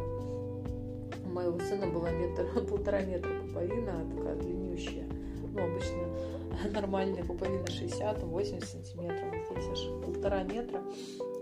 У 1.25 1.29
моего 1.29 1.59
сына 1.61 1.87
была 1.87 2.11
метр, 2.11 2.47
полтора 2.69 3.03
метра 3.03 3.42
пуповина, 3.53 4.05
такая 4.17 4.37
длиннющая. 4.37 5.07
Ну, 5.55 5.63
обычно 5.63 6.71
нормальная 6.81 7.25
пуповина 7.25 7.65
60-80 7.65 8.65
сантиметров, 8.65 9.35
здесь 9.51 9.71
аж 9.71 10.05
полтора 10.05 10.43
метра. 10.45 10.83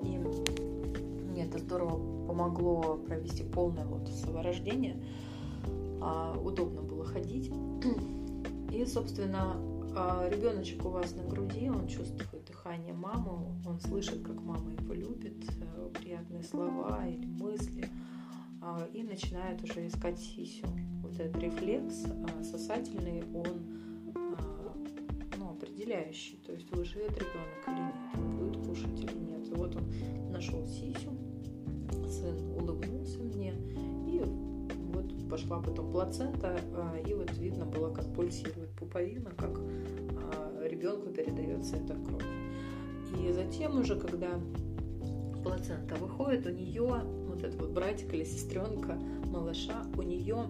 И 0.02 0.18
мне 1.28 1.46
это 1.46 1.58
здорово 1.58 2.26
помогло 2.26 2.98
провести 3.06 3.44
полное 3.44 3.86
лотосовое 3.86 4.42
рождение. 4.42 5.02
А, 6.00 6.36
удобно 6.38 6.82
было 6.82 7.04
ходить. 7.04 7.52
И, 8.72 8.84
собственно, 8.84 9.56
а, 9.94 10.28
ребеночек 10.28 10.84
у 10.84 10.88
вас 10.88 11.14
на 11.14 11.24
груди, 11.24 11.68
он 11.68 11.86
чувствует 11.86 12.44
дыхание 12.46 12.94
мамы, 12.94 13.30
он 13.66 13.80
слышит, 13.80 14.22
как 14.22 14.40
мама 14.40 14.72
его 14.72 14.94
любит, 14.94 15.34
э, 15.60 15.90
приятные 16.00 16.42
слова 16.42 17.06
или 17.06 17.26
мысли, 17.26 17.88
а, 18.62 18.86
и 18.92 19.02
начинает 19.02 19.62
уже 19.64 19.86
искать 19.86 20.18
сисю. 20.18 20.66
Вот 21.10 21.20
этот 21.20 21.42
рефлекс 21.42 22.04
сосательный, 22.42 23.24
он 23.34 23.80
определяющий, 25.50 26.38
то 26.46 26.52
есть 26.52 26.70
выживет 26.70 27.10
ребенок 27.10 27.66
или 27.66 27.74
нет, 27.74 28.38
будет 28.38 28.56
кушать 28.66 29.00
или 29.00 29.18
нет. 29.18 29.48
И 29.48 29.54
вот 29.54 29.74
он 29.76 29.84
нашел 30.30 30.64
сисю, 30.66 31.10
сын 32.08 32.36
улыбнулся 32.56 33.18
мне, 33.18 33.54
и 34.06 34.22
вот 34.92 35.28
пошла 35.28 35.60
потом 35.60 35.90
плацента, 35.90 36.60
а, 36.74 36.96
и 36.98 37.12
вот 37.14 37.36
видно 37.38 37.66
было, 37.66 37.92
как 37.92 38.12
пульсирует 38.14 38.70
пуповина, 38.70 39.30
как 39.30 39.58
а, 39.58 40.66
ребенку 40.66 41.10
передается 41.10 41.76
эта 41.76 41.94
кровь. 41.94 42.24
И 43.18 43.32
затем 43.32 43.80
уже, 43.80 43.98
когда 43.98 44.40
плацента 45.42 45.96
выходит, 45.96 46.46
у 46.46 46.50
нее 46.50 47.02
вот 47.26 47.42
этот 47.42 47.60
вот 47.60 47.70
братик 47.70 48.12
или 48.14 48.24
сестренка 48.24 48.96
малыша, 49.26 49.84
у 49.96 50.02
нее 50.02 50.46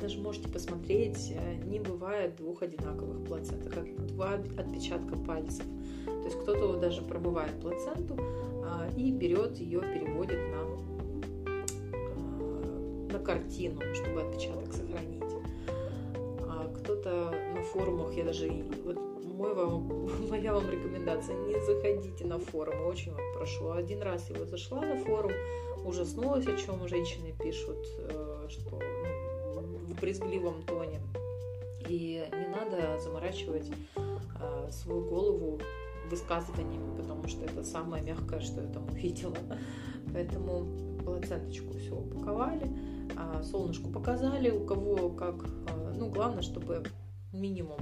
даже 0.00 0.18
можете 0.18 0.48
посмотреть, 0.48 1.32
э, 1.34 1.54
не 1.64 1.78
бывает 1.78 2.36
двух 2.36 2.62
одинаковых 2.62 3.24
плацент, 3.26 3.68
как 3.72 4.06
два 4.06 4.34
отпечатка 4.56 5.16
пальцев. 5.16 5.64
То 6.06 6.24
есть 6.24 6.38
кто-то 6.40 6.76
даже 6.78 7.02
пробывает 7.02 7.60
плаценту 7.60 8.16
а, 8.64 8.88
и 8.96 9.10
берет 9.10 9.56
ее, 9.58 9.80
переводит 9.80 10.38
на 10.48 10.60
картину, 13.30 13.80
чтобы 13.94 14.22
отпечаток 14.22 14.72
сохранить. 14.72 15.22
А 16.42 16.72
кто-то 16.78 17.32
на 17.54 17.62
форумах, 17.62 18.12
я 18.14 18.24
даже 18.24 18.50
вот 18.84 18.98
мой 19.24 19.54
вам, 19.54 20.08
моя 20.30 20.52
вам 20.52 20.68
рекомендация, 20.68 21.36
не 21.46 21.54
заходите 21.64 22.24
на 22.24 22.38
форумы, 22.38 22.84
очень 22.86 23.12
вас 23.12 23.22
прошу. 23.36 23.70
Один 23.70 24.02
раз 24.02 24.28
я 24.30 24.36
вот 24.38 24.48
зашла 24.48 24.80
на 24.80 24.96
форум, 24.96 25.32
ужаснулась, 25.84 26.46
о 26.46 26.56
чем 26.56 26.86
женщины 26.88 27.32
пишут, 27.38 27.78
э, 27.98 28.46
что 28.48 28.80
брезгливом 30.00 30.62
тоне. 30.62 31.00
И 31.88 32.24
не 32.32 32.46
надо 32.48 32.98
заморачивать 33.00 33.70
э, 33.96 34.70
свою 34.70 35.08
голову 35.08 35.60
высказываниями, 36.10 36.96
потому 36.96 37.26
что 37.28 37.44
это 37.44 37.64
самое 37.64 38.02
мягкое, 38.02 38.40
что 38.40 38.60
я 38.60 38.68
там 38.68 38.88
увидела. 38.88 39.36
Поэтому 40.12 40.66
плаценточку 41.04 41.72
все 41.78 41.94
упаковали, 41.94 42.68
а 43.16 43.42
солнышку 43.42 43.90
показали, 43.90 44.50
у 44.50 44.64
кого 44.64 45.10
как. 45.10 45.44
А, 45.68 45.92
ну, 45.96 46.10
главное, 46.10 46.42
чтобы 46.42 46.82
минимум 47.32 47.78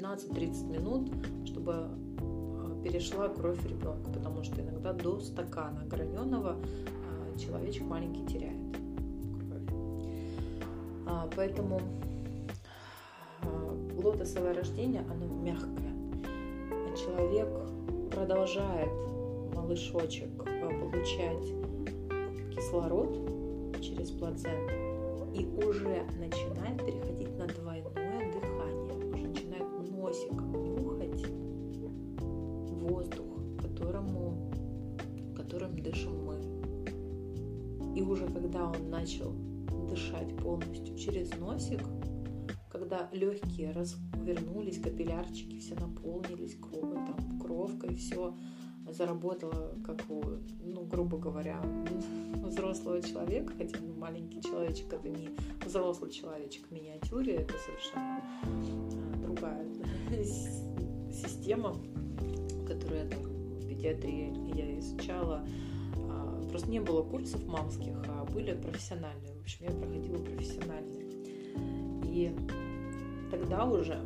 15-30 0.00 0.70
минут, 0.70 1.10
чтобы 1.46 1.88
перешла 2.82 3.28
кровь 3.28 3.64
ребенка, 3.64 4.10
потому 4.10 4.42
что 4.44 4.60
иногда 4.60 4.92
до 4.92 5.20
стакана 5.20 5.84
граненого 5.86 6.56
человечек 7.38 7.84
маленький 7.84 8.26
теряет 8.26 8.63
поэтому 11.36 11.80
лотосовое 13.96 14.54
рождение, 14.54 15.02
оно 15.10 15.26
мягкое. 15.26 15.92
Человек 16.96 17.48
продолжает, 18.10 18.90
малышочек, 19.54 20.30
получать 20.36 21.44
кислород 22.54 23.80
через 23.80 24.10
плаценту 24.10 24.74
и 25.34 25.44
уже 25.64 26.04
начинает 26.18 26.84
переходить 26.84 27.36
на 27.36 27.46
двойное 27.46 27.93
носик, 41.74 41.86
когда 42.70 43.08
легкие 43.12 43.72
развернулись, 43.72 44.80
капиллярчики 44.80 45.58
все 45.58 45.74
наполнились 45.74 46.56
кровью, 46.56 47.06
там 47.06 47.40
кровка 47.40 47.86
и 47.86 47.94
все 47.94 48.34
заработало, 48.90 49.74
как 49.84 49.98
у, 50.10 50.22
ну, 50.62 50.84
грубо 50.84 51.18
говоря, 51.18 51.60
взрослого 52.42 53.02
человека, 53.02 53.52
хотя 53.56 53.78
ну, 53.80 53.94
маленький 53.94 54.42
человечек 54.42 54.92
это 54.92 55.08
не 55.08 55.30
взрослый 55.64 56.10
человечек 56.10 56.66
в 56.68 56.70
миниатюре, 56.70 57.36
это 57.36 57.54
совершенно 57.58 58.22
а, 58.42 59.16
другая 59.22 59.66
система, 61.12 61.76
которую 62.66 63.04
я 63.04 63.08
там 63.08 63.22
в 63.22 63.66
педиатрии 63.66 64.54
я 64.54 64.78
изучала 64.78 65.46
Просто 66.54 66.70
не 66.70 66.78
было 66.78 67.02
курсов 67.02 67.44
мамских, 67.48 67.96
а 68.06 68.24
были 68.26 68.54
профессиональные. 68.54 69.34
В 69.34 69.40
общем, 69.40 69.64
я 69.64 69.70
проходила 69.72 70.22
профессиональные. 70.22 71.03
И 72.04 72.34
тогда 73.30 73.64
уже 73.64 73.98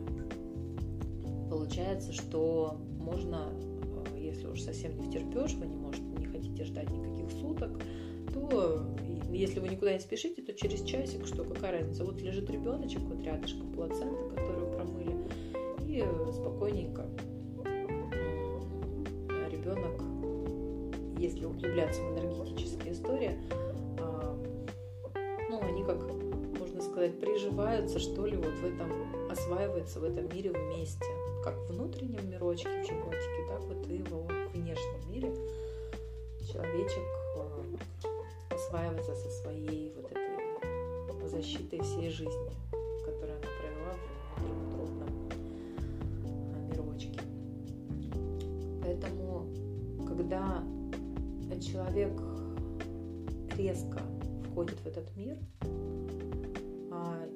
получается, 1.50 2.12
что 2.12 2.78
можно, 3.00 3.52
э, 4.14 4.20
если 4.20 4.46
уж 4.46 4.60
совсем 4.60 4.96
не 4.96 5.08
втерпешь, 5.08 5.54
вы 5.54 5.66
не 5.66 5.76
можете, 5.76 6.04
не 6.18 6.26
хотите 6.26 6.64
ждать 6.64 6.90
никаких 6.90 7.30
суток, 7.32 7.70
то 8.32 8.84
если 9.30 9.60
вы 9.60 9.68
никуда 9.68 9.92
не 9.92 10.00
спешите, 10.00 10.42
то 10.42 10.52
через 10.52 10.82
часик, 10.82 11.26
что 11.26 11.44
какая 11.44 11.80
разница, 11.80 12.04
вот 12.04 12.20
лежит 12.20 12.50
ребеночек, 12.50 13.00
вот 13.00 13.22
рядышком 13.22 13.72
плацента, 13.72 14.28
которую 14.34 14.72
промыли, 14.72 15.16
и 15.86 16.04
спокойненько. 16.32 17.06
Ребенок 19.50 20.02
если 21.18 21.44
углубляться 21.44 22.02
в 22.02 22.12
энергетические 22.12 22.92
истории, 22.92 23.38
а, 24.00 24.36
ну, 25.50 25.60
они 25.60 25.84
как, 25.84 25.98
сказать, 26.98 27.20
приживаются, 27.20 28.00
что 28.00 28.26
ли, 28.26 28.36
вот 28.36 28.54
в 28.54 28.64
этом, 28.64 29.30
осваиваются 29.30 30.00
в 30.00 30.04
этом 30.04 30.28
мире 30.34 30.50
вместе. 30.50 31.04
Как 31.44 31.54
в 31.54 31.68
внутреннем 31.68 32.28
мирочке, 32.28 32.68
в 32.68 32.86
животике, 32.86 33.46
так 33.48 33.60
вот 33.60 33.88
и 33.88 34.02
во 34.02 34.22
внешнем 34.52 35.08
мире 35.08 35.32
человечек 36.52 37.04
а, 37.36 37.62
осваивается 38.52 39.14
со 39.14 39.30
своей 39.30 39.92
вот 39.94 40.10
этой 40.10 41.28
защитой 41.28 41.80
всей 41.82 42.10
жизни, 42.10 42.50
которую 43.04 43.36
она 43.36 43.46
провела 43.60 43.94
в 44.36 44.42
внутриутробном 44.42 45.08
а, 46.24 46.58
мирочке. 46.72 47.20
Поэтому, 48.82 49.46
когда 50.04 50.64
человек 51.60 52.20
резко 53.56 54.00
входит 54.50 54.80
в 54.80 54.86
этот 54.88 55.16
мир, 55.16 55.38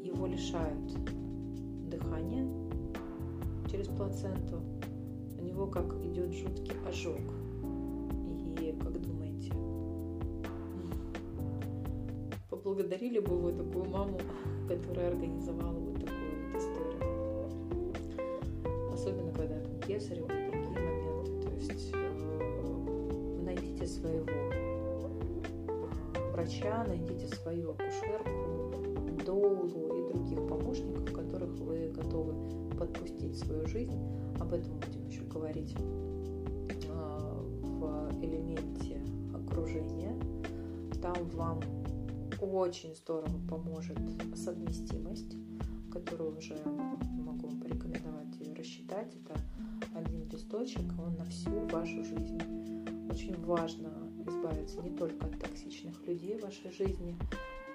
его 0.03 0.27
лишают 0.27 0.92
дыхания 1.88 2.46
через 3.70 3.88
плаценту, 3.88 4.61
у 5.38 5.42
него 5.42 5.66
как 5.66 5.94
идет 6.05 6.33
жуткий 6.33 6.75
ожог. 6.88 7.20
И 8.61 8.72
как 8.81 9.01
думаете, 9.01 9.53
поблагодарили 12.48 13.18
бы 13.18 13.37
вы 13.38 13.53
такую 13.53 13.87
маму, 13.87 14.18
которая 14.68 15.09
организовала 15.09 15.79
вот 15.79 15.94
такую 15.94 16.53
вот 16.53 16.61
историю? 16.61 17.03
Особенно, 18.92 19.33
когда 19.33 19.59
там 19.59 19.81
кесарево 19.81 20.29
другие 20.29 20.68
моменты. 20.68 21.42
То 21.42 21.55
есть 21.55 21.92
найдите 23.42 23.87
своего 23.87 24.27
врача, 26.33 26.85
найдите 26.85 27.27
свою 27.37 27.70
акушерку, 27.72 28.62
доулу 29.24 29.66
и 29.66 30.12
других 30.12 30.46
помощников, 30.46 31.12
которых 31.12 31.50
вы 31.58 31.88
готовы 31.88 32.35
подпустить 32.76 33.35
в 33.35 33.44
свою 33.44 33.66
жизнь. 33.66 33.98
Об 34.40 34.52
этом 34.52 34.78
будем 34.78 35.06
еще 35.06 35.22
говорить 35.22 35.74
а, 36.88 37.42
в 37.62 38.11
элементе 38.22 39.00
окружения. 39.35 40.18
Там 41.00 41.14
вам 41.30 41.61
очень 42.40 42.94
здорово 42.94 43.38
поможет 43.48 43.98
совместимость, 44.35 45.37
которую 45.92 46.37
уже 46.37 46.56
могу 46.64 47.48
вам 47.48 47.61
порекомендовать 47.61 48.40
и 48.40 48.52
рассчитать. 48.54 49.14
Это 49.14 49.40
один 49.94 50.28
листочек, 50.28 50.82
он 50.98 51.16
на 51.16 51.24
всю 51.26 51.50
вашу 51.70 52.04
жизнь 52.04 52.40
очень 53.11 53.37
важно 53.44 53.90
избавиться 54.26 54.80
не 54.82 54.90
только 54.90 55.26
от 55.26 55.38
токсичных 55.38 56.06
людей 56.06 56.38
в 56.38 56.42
вашей 56.42 56.70
жизни, 56.70 57.16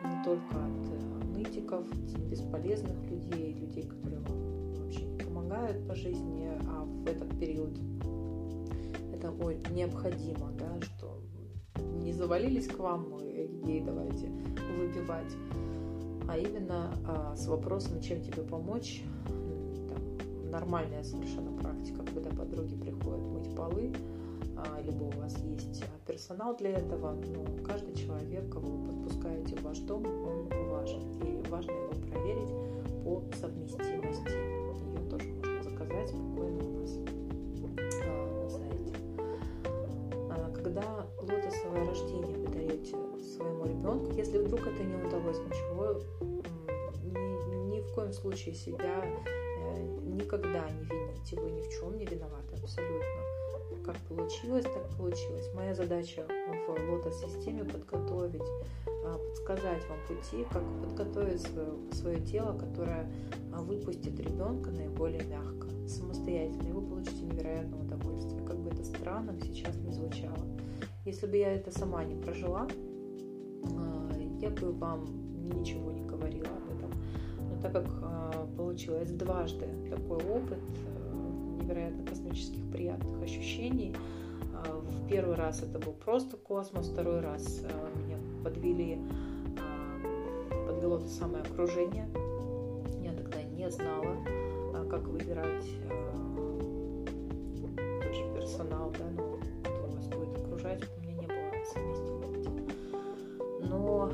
не 0.08 0.24
только 0.24 0.56
от 0.56 0.90
э, 0.90 1.38
нытиков, 1.38 1.86
бесполезных 2.30 2.98
людей, 3.10 3.54
людей, 3.54 3.84
которые 3.84 4.20
вам 4.22 4.82
вообще 4.82 5.04
не 5.04 5.20
помогают 5.20 5.88
по 5.88 5.96
жизни, 5.96 6.50
а 6.68 6.84
в 6.84 7.06
этот 7.08 7.38
период 7.40 7.78
это 9.14 9.32
ой, 9.32 9.62
необходимо, 9.72 10.52
да, 10.58 10.80
что 10.82 11.22
не 12.04 12.14
завалились 12.14 12.68
к 12.68 12.80
вам, 12.80 13.18
ей 13.66 13.82
давайте 13.82 14.30
выпивать, 14.78 15.34
а 16.28 16.38
именно 16.38 16.94
а, 17.06 17.36
с 17.36 17.48
вопросом, 17.48 18.00
чем 18.02 18.22
тебе 18.22 18.44
помочь. 18.44 19.04
Там, 19.26 20.52
нормальная 20.52 21.04
совершенно 21.04 21.52
практика, 21.58 22.04
когда 22.04 22.30
подруги 22.30 22.76
приходят 22.76 23.22
мыть 23.22 23.56
полы, 23.56 23.94
либо 24.84 25.04
у 25.04 25.12
вас 25.12 25.38
есть 25.40 25.84
персонал 26.08 26.56
для 26.56 26.72
этого, 26.72 27.12
но 27.12 27.64
каждый 27.64 27.94
человек, 27.94 28.52
кого 28.52 28.68
вы 28.68 28.88
подпускаете 28.88 29.56
в 29.56 29.64
ваш 29.64 29.78
дом, 29.80 30.04
он 30.06 30.48
важен. 30.70 31.02
И 31.22 31.48
важно 31.50 31.72
его 31.72 31.92
проверить 32.10 32.50
по 33.04 33.24
совместимости. 33.36 34.32
Ее 34.32 35.10
тоже 35.10 35.28
можно 35.28 35.64
заказать 35.64 36.10
спокойно 36.10 36.64
у 36.64 36.80
нас 36.80 36.98
а, 38.04 38.44
на 38.44 38.50
сайте. 38.50 38.94
А, 40.32 40.52
когда 40.54 41.06
лотосовое 41.22 41.86
рождение 41.86 42.38
вы 42.38 42.48
даете 42.48 42.96
своему 43.22 43.66
ребенку, 43.66 44.12
если 44.14 44.40
вдруг 44.40 44.62
это 44.62 44.84
не 44.84 44.96
удалось, 44.96 45.40
ничего, 45.40 46.02
ни, 47.04 47.76
ни 47.76 47.82
в 47.82 47.94
коем 47.94 48.14
случае 48.14 48.56
себя 48.56 49.04
э, 49.04 49.84
никогда 50.04 50.70
не 50.70 50.84
вините, 50.86 51.36
вы 51.40 51.52
ни 51.52 51.62
в 51.62 51.70
чем 51.70 51.98
не 51.98 52.06
виноваты 52.06 52.56
абсолютно 52.56 53.27
как 53.88 53.98
получилось, 54.00 54.66
так 54.66 54.90
получилось. 54.98 55.50
Моя 55.56 55.74
задача 55.74 56.28
в 56.68 56.92
лотос-системе 56.92 57.64
подготовить, 57.64 58.44
а, 59.06 59.18
подсказать 59.18 59.82
вам 59.88 59.98
пути, 60.08 60.46
как 60.52 60.64
подготовить 60.82 61.42
свое, 61.42 61.74
свое 61.94 62.20
тело, 62.20 62.58
которое 62.58 63.10
а, 63.54 63.62
выпустит 63.62 64.20
ребенка 64.20 64.72
наиболее 64.72 65.24
мягко, 65.24 65.70
самостоятельно, 65.88 66.68
и 66.68 66.72
вы 66.74 66.82
получите 66.82 67.24
невероятное 67.24 67.80
удовольствие. 67.80 68.46
Как 68.46 68.58
бы 68.58 68.72
это 68.72 68.84
странно 68.84 69.40
сейчас 69.42 69.78
не 69.78 69.94
звучало. 69.94 70.38
Если 71.06 71.26
бы 71.26 71.38
я 71.38 71.54
это 71.54 71.72
сама 71.72 72.04
не 72.04 72.22
прожила, 72.22 72.68
а, 73.64 74.12
я 74.42 74.50
бы 74.50 74.74
вам 74.74 75.06
ничего 75.46 75.94
не 75.94 76.04
говорила 76.04 76.50
об 76.50 76.78
этом. 76.78 76.92
Но 77.40 77.62
так 77.62 77.72
как 77.72 77.88
получилось 78.58 79.12
дважды 79.12 79.68
такой 79.90 80.18
опыт 80.18 80.60
э, 80.60 81.62
невероятно 81.62 82.04
космических 82.38 82.72
приятных 82.72 83.24
ощущений, 83.24 83.96
э, 84.66 84.72
в 84.72 85.08
первый 85.08 85.36
раз 85.36 85.64
это 85.64 85.80
был 85.80 85.94
просто 85.94 86.38
космос, 86.38 86.88
второй 86.88 87.20
раз 87.22 87.64
э, 87.64 87.90
меня 88.06 88.18
подвели, 88.44 89.00
э, 89.58 90.68
подвело 90.68 91.00
то 91.00 91.08
самое 91.08 91.44
окружение. 91.44 92.08
Я 93.02 93.14
тогда 93.14 93.42
не 93.42 93.70
знала, 93.72 94.16
как 94.90 95.08
выбирать 95.08 95.66
тот 98.04 98.16
же 98.16 98.24
персонал, 98.36 98.92
да, 98.92 99.06
ну, 99.16 99.40
кто 99.64 99.88
вас 99.88 100.08
будет 100.08 100.38
окружать, 100.38 100.84
у 100.98 101.02
меня 101.02 101.14
не 101.16 101.28
было 101.28 101.66
совместимости. 101.74 102.50
Но 103.68 104.12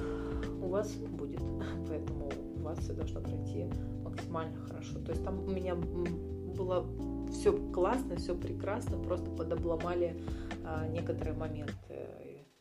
у 0.62 0.68
вас 0.70 0.94
будет, 0.94 1.42
поэтому 1.90 2.32
у 2.58 2.64
вас 2.64 2.80
все 2.80 2.94
должно 2.94 3.20
пройти 3.20 3.66
максимально 4.04 4.58
хорошо. 4.62 5.00
То 5.06 5.12
есть 5.12 5.24
там 5.26 5.40
у 5.46 5.52
меня 5.52 5.76
было 5.76 6.86
все 7.34 7.52
классно, 7.72 8.16
все 8.16 8.36
прекрасно, 8.36 8.98
просто 8.98 9.30
подобломали 9.32 10.16
а, 10.64 10.88
некоторые 10.88 11.36
моменты, 11.36 11.74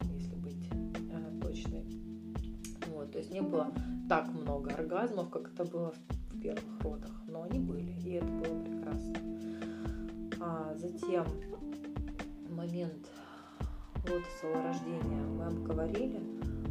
если 0.00 0.34
быть 0.34 0.68
а, 1.12 1.40
точной. 1.40 1.84
Вот, 2.88 3.12
то 3.12 3.18
есть 3.18 3.30
не 3.30 3.42
было 3.42 3.72
так 4.08 4.28
много 4.32 4.70
оргазмов, 4.72 5.30
как 5.30 5.52
это 5.52 5.64
было 5.64 5.92
в 5.92 6.40
первых 6.40 6.80
родах, 6.82 7.12
но 7.28 7.42
они 7.42 7.60
были, 7.60 7.92
и 8.04 8.12
это 8.14 8.26
было 8.26 8.64
прекрасно. 8.64 9.14
А 10.40 10.74
затем 10.76 11.24
момент 12.50 13.08
лотосового 14.04 14.62
рождения 14.64 15.22
мы 15.38 15.44
обговорили, 15.44 16.20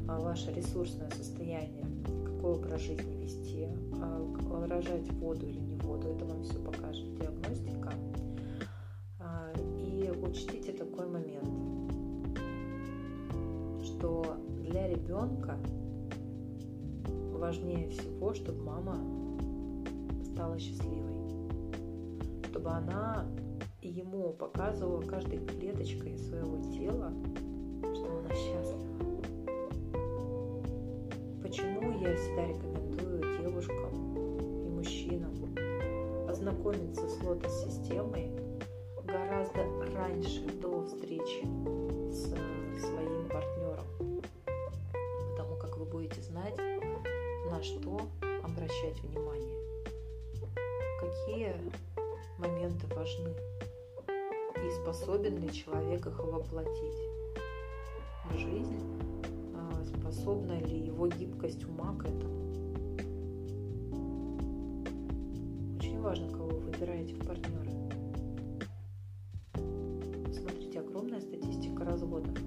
а, 0.09 0.19
ваше 0.19 0.51
ресурсное 0.53 1.09
состояние, 1.11 1.85
какой 2.25 2.55
образ 2.55 2.81
жизни 2.81 3.23
вести, 3.23 3.67
а, 3.93 4.67
рожать 4.67 5.09
воду 5.13 5.45
или 5.45 5.59
не 5.59 5.75
воду, 5.75 6.09
это 6.09 6.25
вам 6.25 6.43
все 6.43 6.55
покажет 6.55 6.80
ребенка 15.11 15.57
важнее 17.33 17.89
всего, 17.89 18.33
чтобы 18.33 18.63
мама 18.63 18.97
стала 20.23 20.57
счастливой, 20.57 21.17
чтобы 22.45 22.69
она 22.69 23.27
ему 23.81 24.31
показывала 24.31 25.01
каждой 25.01 25.39
клеточкой 25.39 26.17
своего 26.17 26.57
тела, 26.71 27.11
что 27.93 28.19
она 28.19 28.29
счастлива. 28.29 28.87
Почему 31.41 31.91
я 31.99 32.15
всегда 32.15 32.47
рекомендую 32.47 33.21
девушкам 33.41 34.15
и 34.63 34.69
мужчинам 34.69 35.33
ознакомиться 36.29 37.09
с 37.09 37.21
лотос-системой 37.21 38.31
гораздо 39.03 39.65
раньше, 39.93 40.45
способен 54.81 55.37
ли 55.37 55.51
человек 55.51 56.07
их 56.07 56.19
воплотить 56.19 56.97
в 58.29 58.37
жизнь, 58.37 58.79
а, 59.55 59.83
способна 59.85 60.59
ли 60.59 60.85
его 60.85 61.07
гибкость 61.07 61.63
ума 61.65 61.95
к 61.99 62.05
этому. 62.05 62.41
Очень 65.77 66.01
важно, 66.01 66.29
кого 66.29 66.47
вы 66.47 66.59
выбираете 66.59 67.13
в 67.13 67.25
партнеры. 67.25 67.71
Смотрите, 70.33 70.79
огромная 70.79 71.21
статистика 71.21 71.85
разводов. 71.85 72.37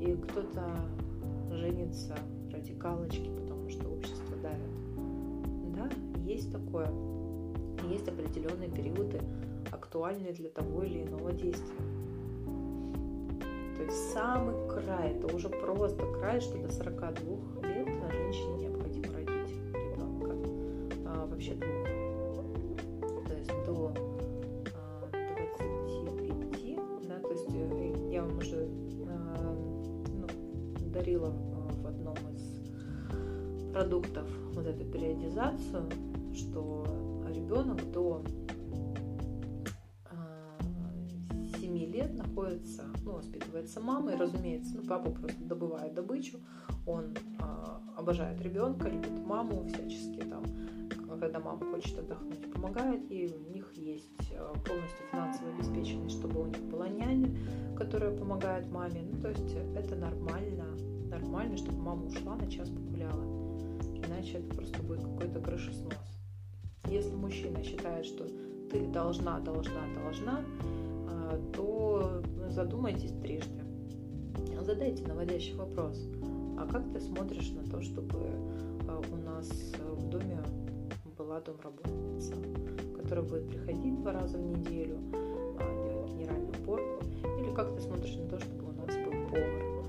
И 0.00 0.16
кто-то 0.28 0.88
женится 1.50 2.16
ради 2.52 2.72
галочки, 2.72 3.28
потому 3.28 3.68
что 3.70 3.88
общество 3.88 4.36
давит. 4.36 5.74
Да, 5.74 5.90
есть 6.24 6.52
такое. 6.52 6.88
Есть 7.90 8.06
определенные 8.08 8.70
периоды 8.70 9.20
актуальны 9.96 10.32
для 10.32 10.50
того 10.50 10.82
или 10.82 11.04
иного 11.04 11.32
действия. 11.32 11.80
То 13.76 13.82
есть 13.82 14.12
самый 14.12 14.68
край, 14.68 15.12
это 15.12 15.34
уже 15.34 15.48
просто 15.48 16.04
край, 16.12 16.40
что 16.40 16.58
до 16.58 16.70
42 16.70 17.12
мама, 43.80 44.12
и, 44.12 44.16
разумеется, 44.16 44.76
ну, 44.76 44.82
папа 44.86 45.10
просто 45.10 45.44
добывает 45.44 45.94
добычу, 45.94 46.38
он 46.86 47.14
э, 47.14 47.42
обожает 47.96 48.40
ребенка, 48.40 48.88
любит 48.88 49.24
маму 49.24 49.66
всячески 49.66 50.20
там, 50.20 50.44
когда 51.20 51.40
мама 51.40 51.64
хочет 51.70 51.98
отдохнуть, 51.98 52.52
помогает 52.52 53.10
ей, 53.10 53.32
у 53.32 53.52
них 53.52 53.72
есть 53.74 54.32
полностью 54.66 55.06
финансовая 55.10 55.54
обеспеченность, 55.54 56.18
чтобы 56.18 56.42
у 56.42 56.46
них 56.46 56.62
была 56.64 56.88
няня, 56.88 57.34
которая 57.76 58.16
помогает 58.16 58.70
маме, 58.70 59.02
ну, 59.10 59.20
то 59.20 59.30
есть 59.30 59.56
это 59.74 59.96
нормально, 59.96 60.64
нормально, 61.08 61.56
чтобы 61.56 61.78
мама 61.78 62.06
ушла 62.06 62.36
на 62.36 62.50
час 62.50 62.68
погуляла, 62.68 63.24
иначе 63.94 64.38
это 64.38 64.54
просто 64.54 64.82
будет 64.82 65.00
какой-то 65.00 65.40
крышеснос. 65.40 65.94
Если 66.88 67.14
мужчина 67.14 67.62
считает, 67.64 68.04
что 68.04 68.26
ты 68.70 68.86
должна, 68.88 69.40
должна, 69.40 69.80
должна, 70.02 70.44
то 71.52 72.22
задумайтесь 72.48 73.12
трижды. 73.22 73.62
Задайте 74.60 75.06
наводящий 75.06 75.54
вопрос. 75.54 76.08
А 76.58 76.66
как 76.66 76.90
ты 76.92 77.00
смотришь 77.00 77.50
на 77.50 77.62
то, 77.70 77.80
чтобы 77.80 78.18
а, 78.88 79.00
у 79.12 79.16
нас 79.16 79.48
в 79.78 80.08
доме 80.08 80.42
была 81.16 81.40
домработница, 81.40 82.34
которая 82.96 83.24
будет 83.24 83.48
приходить 83.48 84.00
два 84.00 84.12
раза 84.12 84.38
в 84.38 84.44
неделю, 84.44 84.98
а, 85.12 85.88
делать 85.88 86.10
генеральную 86.10 86.52
уборку? 86.62 87.04
Или 87.38 87.54
как 87.54 87.74
ты 87.74 87.80
смотришь 87.80 88.16
на 88.16 88.28
то, 88.28 88.40
чтобы 88.40 88.64
у 88.64 88.72
нас 88.72 88.96
был 88.96 89.12
повар, 89.28 89.84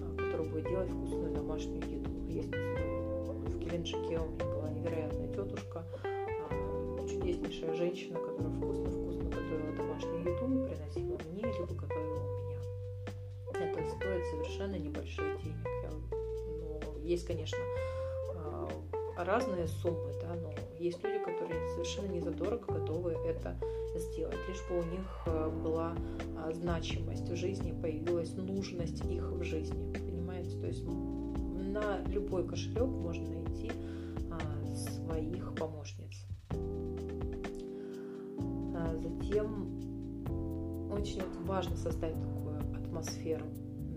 а, 0.00 0.16
который 0.16 0.48
будет 0.48 0.68
делать 0.68 0.90
вкусную 0.90 1.34
домашнюю 1.34 1.82
еду? 1.90 2.10
Есть 2.28 2.50
в 2.50 3.58
Келенджике 3.58 4.18
у 4.18 4.30
меня 4.30 4.44
была 4.46 4.70
невероятная 4.70 5.28
тетушка, 5.28 5.84
чудеснейшая 7.22 7.74
женщина, 7.74 8.18
которая 8.18 8.52
вкусно-вкусно 8.54 9.24
готовила 9.30 9.76
домашнюю 9.76 10.20
еду 10.20 10.64
и 10.64 10.68
приносила 10.68 11.18
мне, 11.30 11.44
либо 11.44 11.74
готовила 11.74 12.18
у 12.18 12.48
меня. 12.48 12.58
Это 13.54 13.88
стоит 13.96 14.24
совершенно 14.26 14.76
небольшие 14.76 15.38
денег. 15.38 15.66
Я, 15.84 15.90
ну, 15.90 16.98
есть, 16.98 17.24
конечно, 17.24 17.58
а, 18.34 18.68
разные 19.16 19.68
суммы, 19.68 20.12
да, 20.20 20.34
но 20.34 20.52
есть 20.78 21.02
люди, 21.04 21.24
которые 21.24 21.68
совершенно 21.68 22.08
не 22.08 22.20
задорого 22.20 22.72
готовы 22.72 23.12
это 23.12 23.56
сделать, 23.94 24.38
лишь 24.48 24.66
бы 24.68 24.80
у 24.80 24.82
них 24.82 25.22
а, 25.26 25.48
была 25.48 25.94
а, 26.38 26.52
значимость 26.52 27.28
в 27.28 27.36
жизни, 27.36 27.72
появилась 27.80 28.34
нужность 28.34 29.04
их 29.04 29.22
в 29.30 29.44
жизни, 29.44 29.92
понимаете? 29.92 30.58
То 30.58 30.66
есть 30.66 30.84
на 30.84 32.02
любой 32.08 32.48
кошелек 32.48 32.88
можно 32.88 33.28
найти 33.28 33.70
своих 34.74 35.54
помощниц. 35.54 36.01
Затем 39.02 40.90
очень 40.92 41.22
важно 41.44 41.76
создать 41.76 42.14
такую 42.14 42.58
атмосферу, 42.74 43.44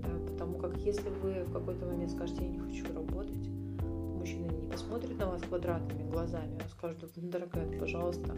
да, 0.01 0.10
потому 0.32 0.58
как 0.58 0.78
если 0.78 1.10
вы 1.10 1.43
в 1.43 1.51
какой-то 1.51 1.86
момент 1.86 2.12
скажете, 2.12 2.43
я 2.43 2.49
не 2.49 2.60
хочу 2.60 2.86
работать, 2.93 3.47
мужчина 3.82 4.51
не 4.51 4.68
посмотрит 4.68 5.18
на 5.20 5.28
вас 5.28 5.41
квадратными 5.43 6.10
глазами, 6.10 6.53
он 6.53 6.70
скажет, 6.70 7.12
ну, 7.16 7.30
дорогая, 7.30 7.80
пожалуйста, 7.80 8.36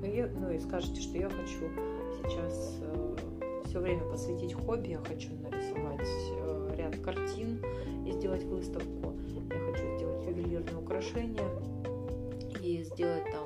ну, 0.00 0.06
я, 0.06 0.28
ну 0.28 0.50
и 0.50 0.58
скажете, 0.58 1.00
что 1.00 1.18
я 1.18 1.28
хочу 1.28 1.68
сейчас 2.22 2.78
э, 2.80 3.16
все 3.66 3.80
время 3.80 4.02
посвятить 4.10 4.54
хобби, 4.54 4.88
я 4.88 4.98
хочу 4.98 5.30
нарисовать 5.34 6.08
э, 6.32 6.74
ряд 6.76 6.96
картин 7.04 7.62
и 8.06 8.12
сделать 8.12 8.44
выставку, 8.44 9.14
я 9.52 9.58
хочу 9.72 9.96
сделать 9.96 10.26
ювелирные 10.26 10.76
украшения 10.76 11.48
и 12.62 12.82
сделать 12.84 13.24
там 13.30 13.39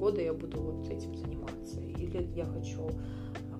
полгода 0.00 0.22
я 0.22 0.32
буду 0.32 0.60
вот 0.60 0.88
этим 0.88 1.14
заниматься. 1.14 1.80
Или 1.80 2.26
я 2.34 2.46
хочу 2.46 2.88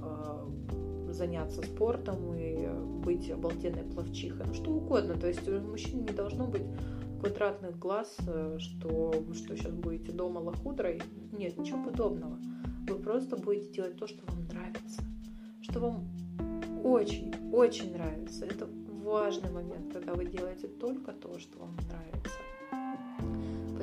э, 0.02 1.12
заняться 1.12 1.62
спортом 1.62 2.34
и 2.34 2.66
быть 3.04 3.30
обалденной 3.30 3.84
пловчихой, 3.84 4.46
ну 4.46 4.54
что 4.54 4.70
угодно. 4.70 5.14
То 5.14 5.28
есть 5.28 5.46
у 5.46 5.60
мужчин 5.60 6.04
не 6.04 6.12
должно 6.12 6.46
быть 6.46 6.64
квадратных 7.20 7.78
глаз, 7.78 8.16
э, 8.26 8.56
что 8.58 9.12
что 9.34 9.56
сейчас 9.56 9.72
будете 9.72 10.12
дома 10.12 10.38
лохудрой. 10.38 11.02
Нет, 11.32 11.58
ничего 11.58 11.84
подобного. 11.84 12.38
Вы 12.88 12.96
просто 12.96 13.36
будете 13.36 13.72
делать 13.72 13.96
то, 13.96 14.06
что 14.06 14.24
вам 14.26 14.46
нравится. 14.46 15.02
Что 15.60 15.80
вам 15.80 16.08
очень, 16.82 17.32
очень 17.52 17.92
нравится. 17.92 18.46
Это 18.46 18.66
важный 19.04 19.50
момент, 19.50 19.92
когда 19.92 20.14
вы 20.14 20.24
делаете 20.24 20.68
только 20.68 21.12
то, 21.12 21.38
что 21.38 21.58
вам 21.58 21.76
нравится. 21.88 22.49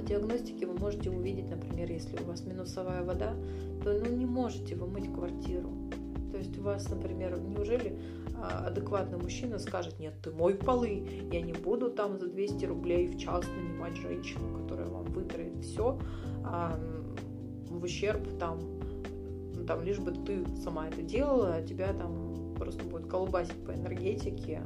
Диагностике 0.07 0.65
вы 0.65 0.73
можете 0.73 1.09
увидеть, 1.09 1.49
например, 1.49 1.91
если 1.91 2.17
у 2.21 2.25
вас 2.25 2.45
минусовая 2.45 3.03
вода, 3.03 3.33
то 3.83 3.93
ну, 3.93 4.15
не 4.15 4.25
можете 4.25 4.75
вы 4.75 4.87
мыть 4.87 5.11
квартиру. 5.13 5.69
То 6.31 6.37
есть 6.37 6.57
у 6.57 6.61
вас, 6.61 6.89
например, 6.89 7.39
неужели 7.39 7.97
а, 8.35 8.67
адекватный 8.67 9.17
мужчина 9.17 9.59
скажет, 9.59 9.99
нет, 9.99 10.13
ты 10.21 10.31
мой 10.31 10.55
полы, 10.55 11.05
я 11.31 11.41
не 11.41 11.53
буду 11.53 11.89
там 11.89 12.19
за 12.19 12.27
200 12.27 12.65
рублей 12.65 13.07
в 13.07 13.17
час 13.17 13.45
нанимать 13.57 13.95
женщину, 13.95 14.61
которая 14.61 14.87
вам 14.87 15.05
вытроит 15.05 15.59
все 15.63 15.99
а, 16.45 16.79
в 17.69 17.83
ущерб 17.83 18.25
там, 18.39 18.59
там, 19.67 19.83
лишь 19.83 19.99
бы 19.99 20.11
ты 20.11 20.45
сама 20.63 20.87
это 20.87 21.01
делала, 21.01 21.55
а 21.55 21.63
тебя 21.63 21.93
там 21.93 22.53
просто 22.55 22.83
будет 22.85 23.07
колбасить 23.07 23.65
по 23.65 23.71
энергетике, 23.71 24.63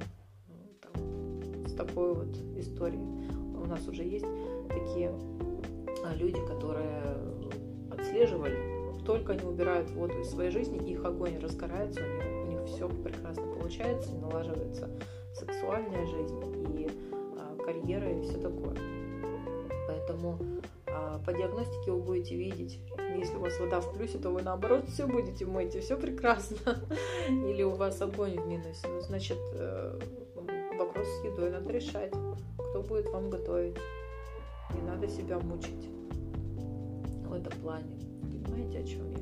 там, 0.81 1.65
с 1.67 1.73
такой 1.73 2.13
вот 2.13 2.37
историей. 2.57 3.05
У 3.55 3.65
нас 3.65 3.87
уже 3.87 4.03
есть 4.03 4.25
такие 4.69 5.11
а, 6.03 6.13
люди, 6.15 6.39
которые 6.45 7.17
отслеживали, 7.91 8.57
только 9.05 9.33
они 9.33 9.43
убирают 9.43 9.89
воду 9.91 10.19
из 10.19 10.29
своей 10.29 10.51
жизни, 10.51 10.91
их 10.91 11.03
огонь 11.03 11.39
разгорается, 11.39 12.01
у 12.01 12.07
них, 12.07 12.25
у 12.43 12.47
них 12.47 12.63
все 12.65 12.87
прекрасно 12.87 13.43
получается, 13.43 14.13
налаживается 14.15 14.89
сексуальная 15.33 16.05
жизнь 16.05 16.39
и 16.77 16.89
а, 17.37 17.55
карьера 17.63 18.11
и 18.11 18.21
все 18.21 18.37
такое. 18.37 18.75
Поэтому 19.87 20.37
а, 20.87 21.19
по 21.25 21.33
диагностике 21.33 21.91
вы 21.91 22.01
будете 22.01 22.35
видеть, 22.35 22.79
если 23.17 23.35
у 23.37 23.41
вас 23.41 23.59
вода 23.59 23.79
в 23.79 23.93
плюсе, 23.93 24.17
то 24.17 24.29
вы 24.29 24.41
наоборот 24.41 24.87
все 24.87 25.07
будете 25.07 25.45
мыть, 25.45 25.75
и 25.75 25.79
все 25.79 25.97
прекрасно. 25.97 26.81
Или 27.29 27.63
у 27.63 27.71
вас 27.71 28.01
огонь 28.01 28.39
в 28.39 28.47
минусе. 28.47 28.87
Ну, 28.87 29.01
значит, 29.01 29.39
э, 29.53 29.99
вопрос 30.77 31.07
с 31.07 31.25
едой 31.25 31.51
надо 31.51 31.71
решать. 31.71 32.13
Кто 32.71 32.81
будет 32.81 33.09
вам 33.09 33.29
готовить? 33.29 33.77
Не 34.75 34.81
надо 34.87 35.07
себя 35.07 35.39
мучить 35.39 35.89
в 37.25 37.33
этом 37.33 37.53
плане. 37.61 37.97
Понимаете, 38.21 38.79
о 38.79 38.83
чем 38.83 39.09
я? 39.09 39.17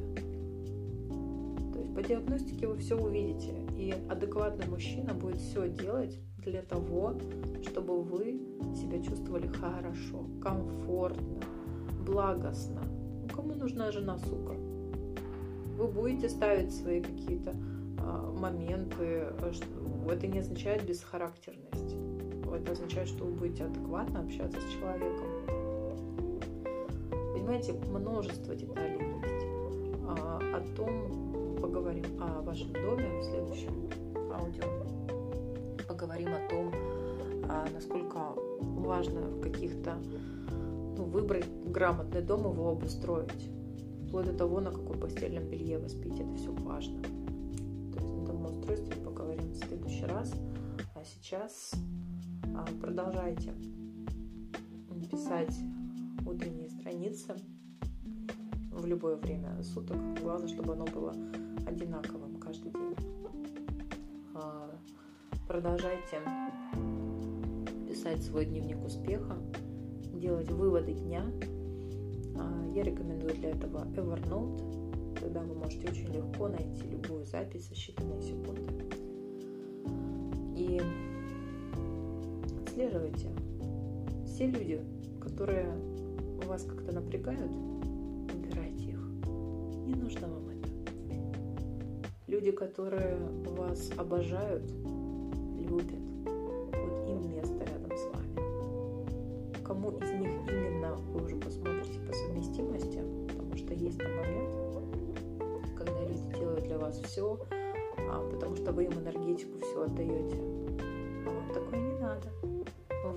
То 1.74 1.80
есть 1.80 1.94
по 1.94 2.02
диагностике 2.02 2.68
вы 2.68 2.78
все 2.78 2.96
увидите. 2.96 3.54
И 3.78 3.94
адекватный 4.10 4.68
мужчина 4.68 5.14
будет 5.14 5.38
все 5.38 5.70
делать 5.70 6.20
для 6.38 6.62
того, 6.62 7.14
чтобы 7.64 8.02
вы 8.02 8.42
себя 8.76 9.02
чувствовали 9.02 9.48
хорошо, 9.48 10.26
комфортно, 10.42 11.40
благостно. 12.06 12.82
Ну, 13.22 13.28
кому 13.34 13.54
нужна 13.54 13.92
жена, 13.92 14.18
сука? 14.18 14.54
Вы 15.78 15.88
будете 15.88 16.30
ставить 16.30 16.74
свои 16.74 17.02
какие-то 17.02 17.54
а, 18.00 18.32
моменты. 18.32 19.28
Это 20.10 20.28
не 20.28 20.40
означает 20.40 20.86
бесхарактерность. 20.86 21.79
Это 22.54 22.72
означает, 22.72 23.08
что 23.08 23.26
вы 23.26 23.32
будете 23.32 23.66
адекватно 23.66 24.22
общаться 24.22 24.60
с 24.60 24.74
человеком. 24.74 25.28
Понимаете, 27.34 27.74
множество 27.74 28.56
деталей 28.56 29.00
есть. 29.24 29.46
А, 30.08 30.40
о 30.40 30.76
том 30.76 31.58
поговорим 31.62 32.06
о 32.22 32.42
вашем 32.42 32.72
доме 32.74 33.20
в 33.20 33.24
следующем 33.24 33.90
аудио. 34.32 34.64
Поговорим 35.88 36.30
о 36.30 36.50
том, 36.50 36.72
а, 37.50 37.68
насколько 37.74 38.34
важно 38.60 39.22
в 39.22 39.42
каких-то 39.42 39.98
ну, 40.98 41.06
выбрать 41.06 41.46
грамотный 41.66 42.22
дом, 42.22 42.52
его 42.52 42.70
обустроить. 42.70 43.50
Вплоть 44.08 44.26
до 44.26 44.34
того, 44.34 44.60
на 44.60 44.72
каком 44.72 45.00
постельном 45.00 45.48
белье 45.50 45.80
вы 45.80 45.90
спите, 45.90 46.24
это 46.24 46.36
все 46.36 46.52
важно. 46.52 47.02
То 47.02 48.00
есть 48.00 48.14
на 48.14 48.26
домоустройстве 48.26 48.96
поговорим 49.04 49.52
в 49.52 49.58
следующий 49.58 50.06
раз. 50.06 50.34
А 50.96 51.04
сейчас 51.04 51.74
продолжайте 52.82 53.54
писать 55.12 55.58
утренние 56.26 56.70
страницы 56.70 57.36
в 58.72 58.86
любое 58.86 59.16
время 59.16 59.62
суток. 59.64 59.98
Главное, 60.22 60.48
чтобы 60.48 60.74
оно 60.74 60.86
было 60.86 61.14
одинаковым 61.66 62.36
каждый 62.40 62.72
день. 62.72 62.96
А, 64.36 64.70
продолжайте 65.48 66.22
писать 67.88 68.24
свой 68.24 68.46
дневник 68.46 68.84
успеха, 68.86 69.38
делать 70.14 70.50
выводы 70.52 70.94
дня. 70.94 71.26
А, 72.38 72.66
я 72.74 72.84
рекомендую 72.84 73.36
для 73.36 73.50
этого 73.52 73.86
Evernote. 73.96 75.20
Тогда 75.20 75.42
вы 75.42 75.56
можете 75.56 75.90
очень 75.90 76.14
легко 76.14 76.48
найти 76.48 76.88
любую 76.88 77.26
запись 77.26 77.68
за 77.68 77.74
считанные 77.74 78.22
секунды. 78.22 78.99
Отслеживайте. 82.90 83.30
Все 84.26 84.48
люди, 84.48 84.82
которые 85.22 85.68
вас 86.46 86.64
как-то 86.64 86.92
напрягают, 86.92 87.52
убирайте 88.34 88.92
их. 88.92 89.00
Не 89.86 89.94
нужно 89.94 90.28
вам 90.28 90.50
это. 90.50 90.70
Люди, 92.28 92.52
которые 92.52 93.18
вас 93.58 93.92
обожают, 93.98 94.64
любят, 95.60 96.02
вот 96.26 97.10
им 97.10 97.32
место 97.32 97.64
рядом 97.66 97.96
с 97.96 98.06
вами. 98.14 99.64
Кому 99.64 99.92
из 99.92 100.12
них 100.12 100.32
именно 100.48 100.96
вы 100.96 101.26
уже 101.26 101.36
посмотрите 101.36 102.00
по 102.08 102.14
совместимости, 102.14 103.04
потому 103.28 103.56
что 103.56 103.74
есть 103.74 104.00
там 104.00 104.16
момент, 104.16 105.78
когда 105.78 106.04
люди 106.06 106.40
делают 106.40 106.64
для 106.64 106.78
вас 106.78 107.00
все, 107.02 107.40
а, 107.52 108.30
потому 108.32 108.56
что 108.56 108.72
вы 108.72 108.86
им 108.86 108.94
энергетику 108.94 109.60
все 109.60 109.84
отдаете. 109.84 110.59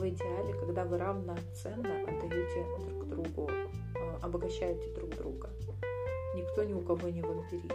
В 0.02 0.08
идеале, 0.08 0.52
когда 0.54 0.84
вы 0.84 0.98
равноценно 0.98 2.02
отдаете 2.02 2.66
друг 2.88 3.08
другу, 3.08 3.48
а, 3.94 4.18
обогащаете 4.26 4.92
друг 4.96 5.10
друга. 5.10 5.48
Никто 6.34 6.64
ни 6.64 6.72
у 6.72 6.80
кого 6.80 7.08
не 7.08 7.22
вампирит. 7.22 7.72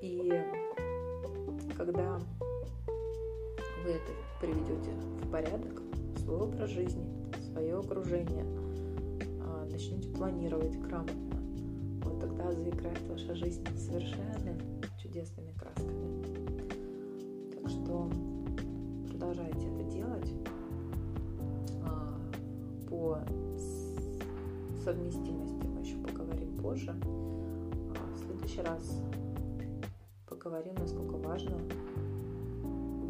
И 0.00 0.42
когда 1.76 2.18
вы 3.84 3.90
это 3.90 4.12
приведете 4.40 4.90
в 5.22 5.30
порядок, 5.30 5.82
свой 6.16 6.40
образ 6.40 6.68
жизни, 6.68 7.06
свое 7.52 7.78
окружение, 7.78 8.44
а, 9.40 9.68
начнете 9.70 10.08
планировать 10.08 10.76
грамотно, 10.80 11.40
вот 12.02 12.18
тогда 12.18 12.50
заиграет 12.50 13.02
ваша 13.02 13.36
жизнь 13.36 13.64
совершенно 13.78 14.58
чудесными 15.00 15.52
красками. 15.52 15.87
Совместимости 24.88 25.66
мы 25.66 25.80
еще 25.82 25.96
поговорим 25.98 26.56
позже. 26.56 26.94
А 27.02 28.14
в 28.14 28.18
следующий 28.24 28.62
раз 28.62 29.02
поговорим, 30.26 30.74
насколько 30.76 31.16
важно 31.16 31.58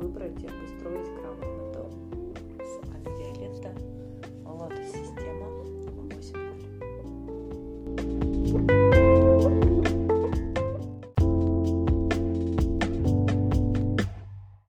выбрать 0.01 0.43
и 0.43 0.49
обустроить 0.49 1.07
грамотно 1.15 1.73